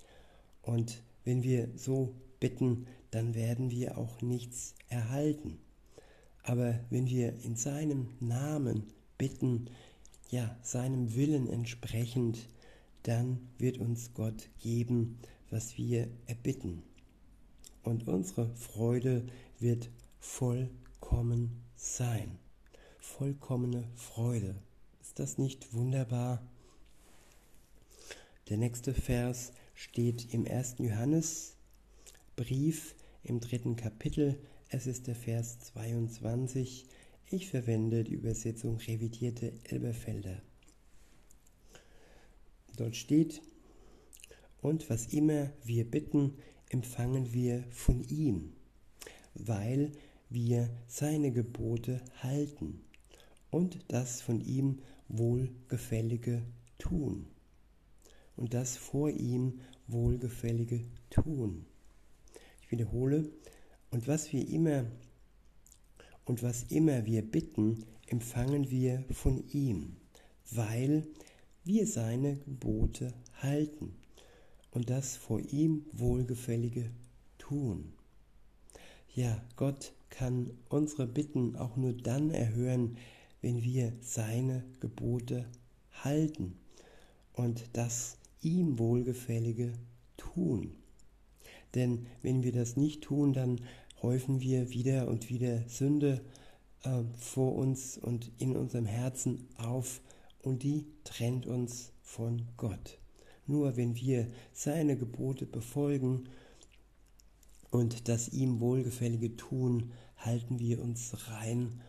Und 0.63 1.03
wenn 1.25 1.45
wir 1.45 1.69
so 1.77 2.17
bitten, 2.41 2.89
dann 3.13 3.37
werden 3.37 3.71
wir 3.71 3.97
auch 3.97 4.23
nichts 4.23 4.75
erhalten. 4.89 5.61
Aber 6.43 6.81
wenn 6.91 7.07
wir 7.07 7.35
in 7.45 7.55
seinem 7.55 8.09
Namen 8.19 8.93
bitten, 9.19 9.71
ja, 10.31 10.57
seinem 10.63 11.15
Willen 11.15 11.49
entsprechend, 11.49 12.49
dann 13.03 13.49
wird 13.59 13.79
uns 13.79 14.15
Gott 14.15 14.49
geben, 14.61 15.19
was 15.51 15.77
wir 15.77 16.09
erbitten. 16.27 16.83
Und 17.83 18.09
unsere 18.09 18.55
Freude 18.55 19.27
wird 19.59 19.91
vollkommen 20.19 21.63
sein. 21.75 22.39
Vollkommene 23.01 23.89
Freude. 23.95 24.55
Ist 25.01 25.19
das 25.19 25.37
nicht 25.37 25.75
wunderbar? 25.75 26.41
Der 28.49 28.57
nächste 28.57 28.95
Vers 28.95 29.53
steht 29.75 30.33
im 30.33 30.47
ersten 30.47 30.85
Johannesbrief 30.85 32.95
im 33.25 33.41
dritten 33.41 33.77
Kapitel. 33.77 34.39
Es 34.69 34.87
ist 34.87 35.07
der 35.07 35.17
Vers 35.17 35.59
22. 35.61 36.87
Ich 37.31 37.49
verwende 37.49 38.05
die 38.05 38.15
Übersetzung 38.15 38.77
revidierte 38.77 39.53
Elberfelder. 39.65 40.43
Dort 42.77 42.97
steht, 42.97 43.43
und 44.61 44.89
was 44.89 45.07
immer 45.13 45.51
wir 45.65 45.91
bitten, 45.91 46.35
empfangen 46.71 47.33
wir 47.33 47.65
von 47.71 48.03
ihm, 48.09 48.53
weil 49.35 49.93
wir 50.31 50.71
seine 50.87 51.33
Gebote 51.33 52.01
halten 52.23 52.81
und 53.51 53.79
das 53.89 54.23
von 54.23 54.41
ihm 54.41 54.79
Wohlgefällige 55.09 56.43
tun. 56.79 57.27
Und 58.37 58.55
das 58.55 58.77
vor 58.77 59.11
ihm 59.11 59.61
Wohlgefällige 59.89 60.81
tun. 61.11 61.67
Ich 62.63 62.71
wiederhole, 62.71 63.31
und 63.91 64.09
was 64.09 64.33
wir 64.33 64.49
immer 64.49 64.87
und 66.25 66.43
was 66.43 66.63
immer 66.65 67.05
wir 67.05 67.23
bitten, 67.23 67.85
empfangen 68.07 68.71
wir 68.71 69.05
von 69.11 69.45
ihm, 69.53 69.97
weil 70.51 71.03
wir 71.03 71.32
seine 71.85 72.37
Gebote 72.37 73.13
halten 73.41 73.95
und 74.73 74.91
das 74.91 75.17
vor 75.17 75.41
ihm 75.41 75.85
Wohlgefällige 75.93 76.91
tun. 77.39 77.93
Ja, 79.15 79.43
Gott 79.57 79.93
kann 80.11 80.51
unsere 80.69 81.07
Bitten 81.07 81.57
auch 81.57 81.77
nur 81.77 81.93
dann 81.93 82.31
erhören, 82.31 82.97
wenn 83.41 83.63
wir 83.63 83.93
seine 84.01 84.65
Gebote 84.81 85.47
halten 85.93 86.55
und 87.35 87.65
das 87.73 88.17
ihm 88.41 88.79
Wohlgefällige 88.79 89.73
tun. 90.17 90.75
Denn 91.75 92.07
wenn 92.23 92.43
wir 92.43 92.53
das 92.53 92.77
nicht 92.77 93.03
tun, 93.03 93.33
dann 93.33 93.61
häufen 94.03 94.41
wir 94.41 94.71
wieder 94.71 95.09
und 95.09 95.31
wieder 95.31 95.69
Sünde 95.69 96.21
äh, 96.83 97.03
vor 97.19 97.55
uns 97.55 97.99
und 97.99 98.31
in 98.39 98.57
unserem 98.57 98.87
Herzen 98.87 99.49
auf 99.57 100.01
und 100.43 100.63
die 100.63 100.87
trennt 101.05 101.47
uns 101.47 101.93
von 102.03 102.43
Gott. 102.57 102.99
Nur 103.47 103.77
wenn 103.77 103.97
wir 103.97 104.29
seine 104.53 104.97
Gebote 104.97 105.47
befolgen 105.47 106.29
und 107.71 108.09
das 108.09 108.29
ihm 108.29 108.61
wohlgefällige 108.61 109.37
tun, 109.37 109.93
halten 110.17 110.59
wir 110.59 110.81
uns 110.81 111.29
rein 111.29 111.81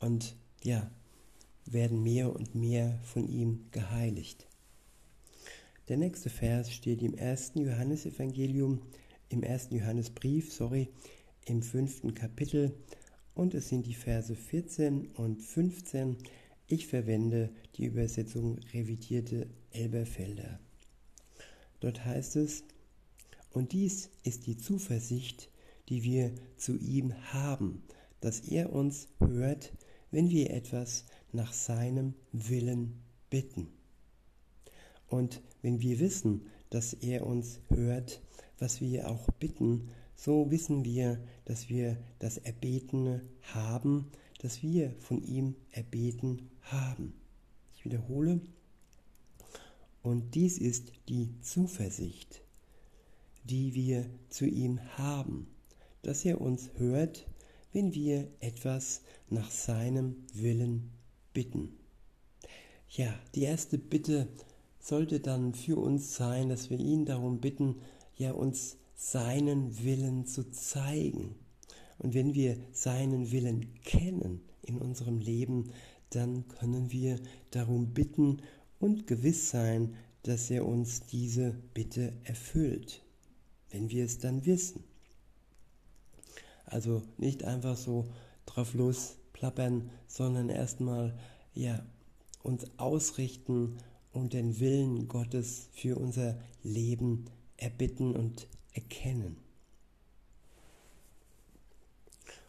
und 0.00 0.34
ja, 0.62 0.90
werden 1.64 2.02
mehr 2.02 2.34
und 2.34 2.54
mehr 2.54 2.98
von 3.04 3.28
ihm 3.28 3.66
geheiligt. 3.70 4.46
Der 5.88 5.96
nächste 5.96 6.30
Vers 6.30 6.72
steht 6.72 7.02
im 7.02 7.14
ersten 7.14 7.60
Johannesevangelium, 7.60 8.82
im 9.28 9.42
ersten 9.42 9.76
Johannesbrief, 9.76 10.52
sorry, 10.52 10.88
im 11.44 11.62
fünften 11.62 12.14
Kapitel 12.14 12.74
und 13.34 13.54
es 13.54 13.68
sind 13.68 13.86
die 13.86 13.94
Verse 13.94 14.34
14 14.34 15.08
und 15.14 15.42
15. 15.42 16.16
Ich 16.68 16.88
verwende 16.88 17.50
die 17.76 17.84
Übersetzung 17.84 18.58
revidierte 18.74 19.46
Elberfelder. 19.70 20.58
Dort 21.78 22.04
heißt 22.04 22.34
es, 22.36 22.64
und 23.50 23.72
dies 23.72 24.10
ist 24.24 24.48
die 24.48 24.56
Zuversicht, 24.56 25.48
die 25.88 26.02
wir 26.02 26.34
zu 26.56 26.76
ihm 26.76 27.14
haben, 27.32 27.84
dass 28.20 28.40
er 28.40 28.72
uns 28.72 29.06
hört, 29.20 29.72
wenn 30.10 30.28
wir 30.28 30.50
etwas 30.50 31.04
nach 31.30 31.52
seinem 31.52 32.14
Willen 32.32 33.00
bitten. 33.30 33.68
Und 35.06 35.42
wenn 35.62 35.80
wir 35.80 36.00
wissen, 36.00 36.46
dass 36.70 36.94
er 36.94 37.26
uns 37.26 37.60
hört, 37.68 38.22
was 38.58 38.80
wir 38.80 39.08
auch 39.08 39.30
bitten, 39.38 39.88
so 40.16 40.50
wissen 40.50 40.84
wir, 40.84 41.22
dass 41.44 41.68
wir 41.68 41.96
das 42.18 42.38
Erbetene 42.38 43.22
haben, 43.42 44.10
das 44.40 44.62
wir 44.62 44.90
von 44.98 45.22
ihm 45.22 45.54
erbeten 45.70 46.50
haben. 46.72 47.14
Ich 47.74 47.84
wiederhole. 47.84 48.40
Und 50.02 50.34
dies 50.34 50.58
ist 50.58 50.92
die 51.08 51.34
Zuversicht, 51.40 52.42
die 53.44 53.74
wir 53.74 54.06
zu 54.28 54.46
ihm 54.46 54.80
haben, 54.96 55.48
dass 56.02 56.24
er 56.24 56.40
uns 56.40 56.70
hört, 56.76 57.26
wenn 57.72 57.92
wir 57.94 58.28
etwas 58.40 59.02
nach 59.28 59.50
seinem 59.50 60.16
Willen 60.32 60.90
bitten. 61.32 61.76
Ja, 62.88 63.12
die 63.34 63.42
erste 63.42 63.78
Bitte 63.78 64.28
sollte 64.78 65.20
dann 65.20 65.54
für 65.54 65.76
uns 65.76 66.14
sein, 66.14 66.48
dass 66.48 66.70
wir 66.70 66.78
ihn 66.78 67.04
darum 67.04 67.40
bitten, 67.40 67.76
ja 68.16 68.32
uns 68.32 68.76
seinen 68.94 69.82
Willen 69.82 70.26
zu 70.26 70.50
zeigen. 70.50 71.34
Und 71.98 72.14
wenn 72.14 72.34
wir 72.34 72.56
seinen 72.72 73.32
Willen 73.32 73.74
kennen 73.82 74.40
in 74.62 74.78
unserem 74.78 75.18
Leben, 75.18 75.72
dann 76.10 76.46
können 76.48 76.92
wir 76.92 77.18
darum 77.50 77.92
bitten 77.92 78.42
und 78.78 79.06
gewiss 79.06 79.50
sein, 79.50 79.96
dass 80.22 80.50
er 80.50 80.66
uns 80.66 81.06
diese 81.06 81.52
Bitte 81.74 82.12
erfüllt, 82.24 83.02
wenn 83.70 83.90
wir 83.90 84.04
es 84.04 84.18
dann 84.18 84.44
wissen. 84.44 84.82
Also 86.64 87.02
nicht 87.16 87.44
einfach 87.44 87.76
so 87.76 88.08
drauf 88.44 88.74
los 88.74 89.16
plappern, 89.32 89.90
sondern 90.08 90.48
erstmal 90.48 91.16
ja 91.54 91.84
uns 92.42 92.64
ausrichten 92.76 93.76
und 94.12 94.32
den 94.32 94.58
Willen 94.60 95.08
Gottes 95.08 95.68
für 95.72 95.96
unser 95.96 96.38
Leben 96.62 97.26
erbitten 97.56 98.16
und 98.16 98.48
erkennen. 98.72 99.36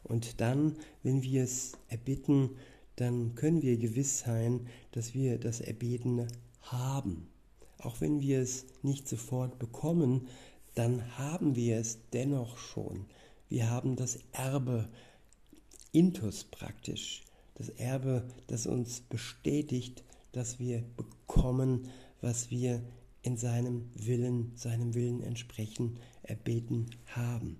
Und 0.03 0.39
dann, 0.39 0.78
wenn 1.03 1.22
wir 1.22 1.43
es 1.43 1.74
erbitten, 1.89 2.51
dann 2.98 3.36
können 3.36 3.62
wir 3.62 3.78
gewiss 3.78 4.20
sein, 4.20 4.68
dass 4.91 5.14
wir 5.14 5.38
das 5.39 5.62
Erbetene 5.62 6.28
haben. 6.62 7.30
Auch 7.80 8.02
wenn 8.02 8.22
wir 8.22 8.41
es 8.41 8.66
nicht 8.82 9.08
sofort 9.08 9.60
bekommen, 9.60 10.28
dann 10.76 11.18
haben 11.18 11.56
wir 11.56 11.78
es 11.78 12.00
dennoch 12.12 12.58
schon. 12.58 13.06
Wir 13.50 13.70
haben 13.70 13.95
das 13.95 14.20
Erbe, 14.32 14.89
Intus 15.91 16.43
praktisch, 16.43 17.24
das 17.56 17.70
Erbe, 17.70 18.28
das 18.48 18.68
uns 18.68 19.02
bestätigt, 19.02 20.04
dass 20.32 20.60
wir 20.60 20.84
bekommen, 20.98 21.88
was 22.22 22.52
wir 22.52 22.82
in 23.22 23.38
seinem 23.38 23.89
Willen, 23.93 24.52
seinem 24.56 24.95
Willen 24.95 25.22
entsprechen, 25.22 26.00
erbeten 26.24 26.89
haben. 27.06 27.60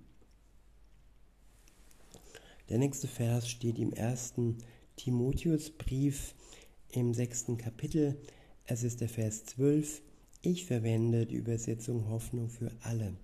Der 2.68 2.78
nächste 2.78 3.06
Vers 3.06 3.48
steht 3.48 3.78
im 3.78 3.92
ersten 3.92 4.58
Timotheusbrief 4.98 6.34
im 6.90 7.14
sechsten 7.14 7.56
Kapitel. 7.56 8.20
Es 8.64 8.82
ist 8.82 9.00
der 9.00 9.08
Vers 9.08 9.44
12. 9.46 10.02
Ich 10.42 10.66
verwende 10.66 11.24
die 11.24 11.36
Übersetzung 11.36 12.08
Hoffnung 12.08 12.50
für 12.50 12.72
alle. 12.82 13.16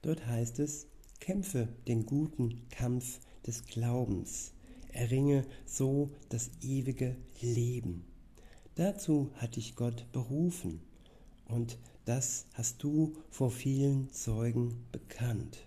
Dort 0.00 0.26
heißt 0.26 0.58
es, 0.58 0.86
kämpfe 1.20 1.68
den 1.86 2.06
guten 2.06 2.66
Kampf 2.70 3.20
des 3.46 3.66
Glaubens, 3.66 4.52
erringe 4.90 5.44
so 5.66 6.10
das 6.30 6.50
ewige 6.62 7.14
Leben. 7.42 8.06
Dazu 8.74 9.30
hat 9.34 9.56
dich 9.56 9.76
Gott 9.76 10.10
berufen 10.12 10.80
und 11.46 11.78
das 12.06 12.46
hast 12.54 12.82
du 12.82 13.14
vor 13.28 13.50
vielen 13.50 14.10
Zeugen 14.10 14.86
bekannt. 14.92 15.58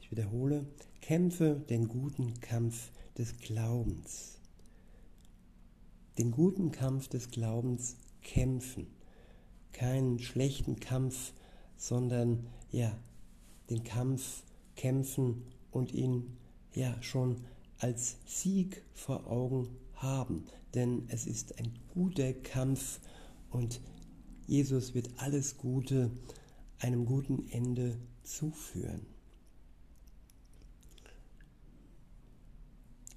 Ich 0.00 0.12
wiederhole, 0.12 0.64
kämpfe 1.00 1.56
den 1.68 1.88
guten 1.88 2.38
Kampf 2.40 2.92
des 3.18 3.38
Glaubens. 3.38 4.38
Den 6.18 6.30
guten 6.30 6.70
Kampf 6.70 7.08
des 7.08 7.30
Glaubens 7.30 7.96
kämpfen. 8.22 8.86
Keinen 9.72 10.18
schlechten 10.18 10.80
Kampf, 10.80 11.32
sondern 11.76 12.46
ja, 12.70 12.96
den 13.70 13.84
Kampf 13.84 14.42
kämpfen 14.76 15.42
und 15.70 15.92
ihn 15.92 16.36
ja 16.74 17.02
schon 17.02 17.44
als 17.78 18.16
Sieg 18.26 18.82
vor 18.94 19.26
Augen 19.26 19.68
haben. 19.94 20.44
Denn 20.74 21.04
es 21.08 21.26
ist 21.26 21.58
ein 21.58 21.72
guter 21.92 22.32
Kampf 22.32 23.00
und 23.50 23.80
Jesus 24.46 24.94
wird 24.94 25.10
alles 25.16 25.56
Gute 25.56 26.10
einem 26.78 27.06
guten 27.06 27.48
Ende 27.50 27.98
zuführen. 28.22 29.06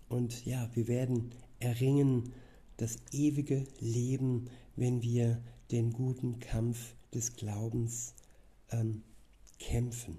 Und 0.09 0.45
ja, 0.45 0.69
wir 0.73 0.87
werden 0.87 1.31
erringen 1.59 2.33
das 2.77 2.97
ewige 3.11 3.65
Leben, 3.79 4.49
wenn 4.75 5.01
wir 5.01 5.41
den 5.71 5.93
guten 5.93 6.39
Kampf 6.39 6.95
des 7.13 7.35
Glaubens 7.35 8.15
ähm, 8.71 9.03
kämpfen. 9.59 10.17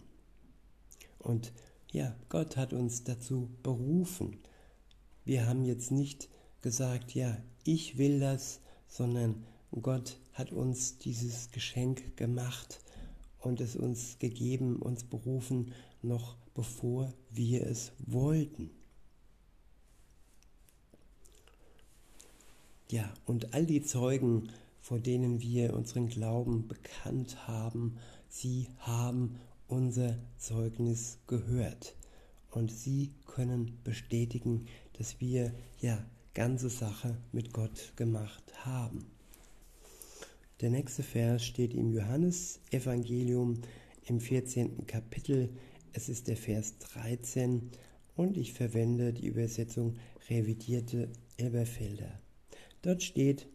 Und 1.18 1.52
ja, 1.90 2.14
Gott 2.28 2.56
hat 2.56 2.72
uns 2.72 3.04
dazu 3.04 3.50
berufen. 3.62 4.38
Wir 5.24 5.46
haben 5.46 5.64
jetzt 5.64 5.90
nicht 5.90 6.28
gesagt, 6.62 7.14
ja, 7.14 7.36
ich 7.64 7.98
will 7.98 8.20
das, 8.20 8.60
sondern 8.86 9.44
Gott 9.82 10.18
hat 10.32 10.52
uns 10.52 10.98
dieses 10.98 11.50
Geschenk 11.50 12.16
gemacht 12.16 12.80
und 13.38 13.60
es 13.60 13.76
uns 13.76 14.18
gegeben, 14.18 14.76
uns 14.76 15.04
berufen, 15.04 15.72
noch 16.02 16.36
bevor 16.54 17.12
wir 17.30 17.66
es 17.66 17.92
wollten. 17.98 18.70
Ja, 22.90 23.14
und 23.24 23.54
all 23.54 23.66
die 23.66 23.82
Zeugen, 23.82 24.48
vor 24.80 24.98
denen 24.98 25.40
wir 25.40 25.74
unseren 25.74 26.08
Glauben 26.08 26.66
bekannt 26.66 27.46
haben, 27.46 27.98
sie 28.28 28.66
haben 28.78 29.36
unser 29.68 30.18
Zeugnis 30.38 31.20
gehört. 31.28 31.94
Und 32.50 32.72
sie 32.72 33.12
können 33.26 33.78
bestätigen, 33.84 34.66
dass 34.98 35.20
wir 35.20 35.54
ja 35.78 36.04
ganze 36.34 36.68
Sache 36.68 37.16
mit 37.30 37.52
Gott 37.52 37.92
gemacht 37.94 38.42
haben. 38.64 39.06
Der 40.60 40.70
nächste 40.70 41.04
Vers 41.04 41.44
steht 41.44 41.74
im 41.74 41.92
Johannesevangelium 41.92 43.60
im 44.06 44.18
14. 44.18 44.88
Kapitel. 44.88 45.50
Es 45.92 46.08
ist 46.08 46.26
der 46.26 46.36
Vers 46.36 46.76
13 46.78 47.70
und 48.16 48.36
ich 48.36 48.52
verwende 48.52 49.12
die 49.12 49.28
Übersetzung 49.28 49.94
revidierte 50.28 51.08
Elberfelder. 51.36 52.18
Dort 52.82 53.02
steht, 53.02 53.46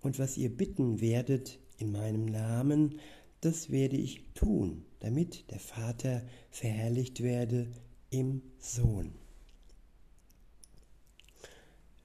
und 0.00 0.18
was 0.18 0.36
ihr 0.36 0.50
bitten 0.50 1.00
werdet 1.00 1.58
in 1.78 1.92
meinem 1.92 2.26
Namen, 2.26 3.00
das 3.40 3.70
werde 3.70 3.96
ich 3.96 4.22
tun, 4.34 4.84
damit 5.00 5.50
der 5.50 5.60
Vater 5.60 6.22
verherrlicht 6.50 7.22
werde 7.22 7.68
im 8.10 8.42
Sohn. 8.58 9.12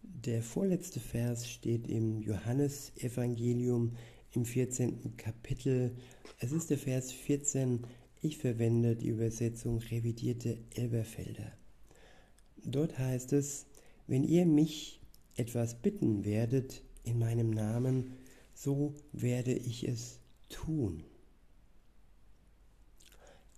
Der 0.02 0.42
vorletzte 0.42 1.00
Vers 1.00 1.50
steht 1.50 1.88
im 1.88 2.22
Johannesevangelium 2.22 3.98
im 4.32 4.46
14. 4.46 5.18
Kapitel. 5.18 5.96
Es 6.40 6.52
ist 6.52 6.70
der 6.70 6.78
Vers 6.78 7.12
14. 7.12 7.82
Ich 8.22 8.38
verwende 8.38 8.96
die 8.96 9.10
Übersetzung 9.10 9.80
revidierte 9.80 10.58
Elberfelder. 10.76 11.52
Dort 12.64 12.98
heißt 12.98 13.34
es, 13.34 13.66
wenn 14.08 14.24
ihr 14.24 14.46
mich 14.46 15.02
etwas 15.36 15.76
bitten 15.76 16.26
werdet 16.26 16.84
in 17.04 17.20
meinem 17.20 17.50
Namen, 17.50 18.14
so 18.54 18.94
werde 19.12 19.54
ich 19.54 19.88
es 19.88 20.20
tun. 20.50 21.04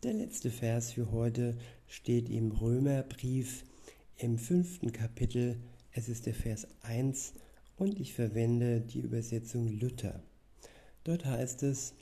Der 0.04 0.14
letzte 0.14 0.52
Vers 0.52 0.94
für 0.94 1.12
heute 1.12 1.58
steht 1.88 2.30
im 2.30 2.52
Römerbrief 2.52 3.66
im 4.18 4.38
fünften 4.38 4.92
Kapitel. 4.92 5.58
Es 5.92 6.10
ist 6.10 6.26
der 6.26 6.34
Vers 6.34 6.68
1 6.82 7.34
und 7.78 8.00
ich 8.00 8.14
verwende 8.14 8.82
die 8.82 9.00
Übersetzung 9.00 9.68
Luther. 9.68 10.24
Dort 11.04 11.26
heißt 11.26 11.64
es, 11.64 11.94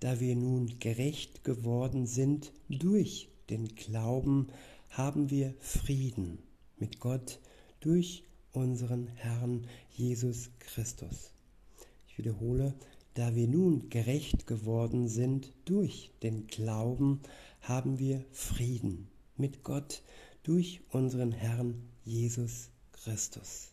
da 0.00 0.20
wir 0.20 0.36
nun 0.36 0.78
gerecht 0.78 1.44
geworden 1.44 2.06
sind 2.06 2.52
durch 2.68 3.28
den 3.50 3.74
Glauben, 3.74 4.48
haben 4.90 5.30
wir 5.30 5.54
Frieden 5.60 6.38
mit 6.76 7.00
Gott 7.00 7.40
durch 7.80 8.25
unseren 8.56 9.06
Herrn 9.08 9.66
Jesus 9.90 10.50
Christus. 10.58 11.30
Ich 12.08 12.16
wiederhole, 12.16 12.74
da 13.12 13.34
wir 13.34 13.46
nun 13.46 13.90
gerecht 13.90 14.46
geworden 14.46 15.08
sind 15.08 15.52
durch 15.66 16.10
den 16.22 16.46
Glauben, 16.46 17.20
haben 17.60 17.98
wir 17.98 18.24
Frieden 18.32 19.08
mit 19.36 19.62
Gott 19.62 20.02
durch 20.42 20.80
unseren 20.90 21.32
Herrn 21.32 21.82
Jesus 22.04 22.70
Christus. 22.92 23.72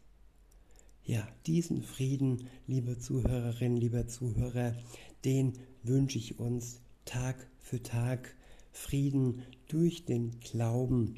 Ja, 1.06 1.26
diesen 1.48 1.82
Frieden, 1.82 2.48
liebe 2.68 2.98
Zuhörerinnen, 3.00 3.78
lieber 3.78 4.08
Zuhörer, 4.08 4.76
den 5.24 5.54
wünsche 5.84 6.18
ich 6.18 6.40
uns 6.40 6.82
Tag 7.06 7.48
für 7.60 7.82
Tag. 7.82 8.36
Frieden 8.72 9.44
durch 9.68 10.04
den 10.04 10.40
Glauben 10.40 11.16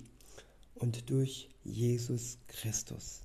und 0.76 1.10
durch 1.10 1.50
Jesus 1.64 2.38
Christus. 2.48 3.25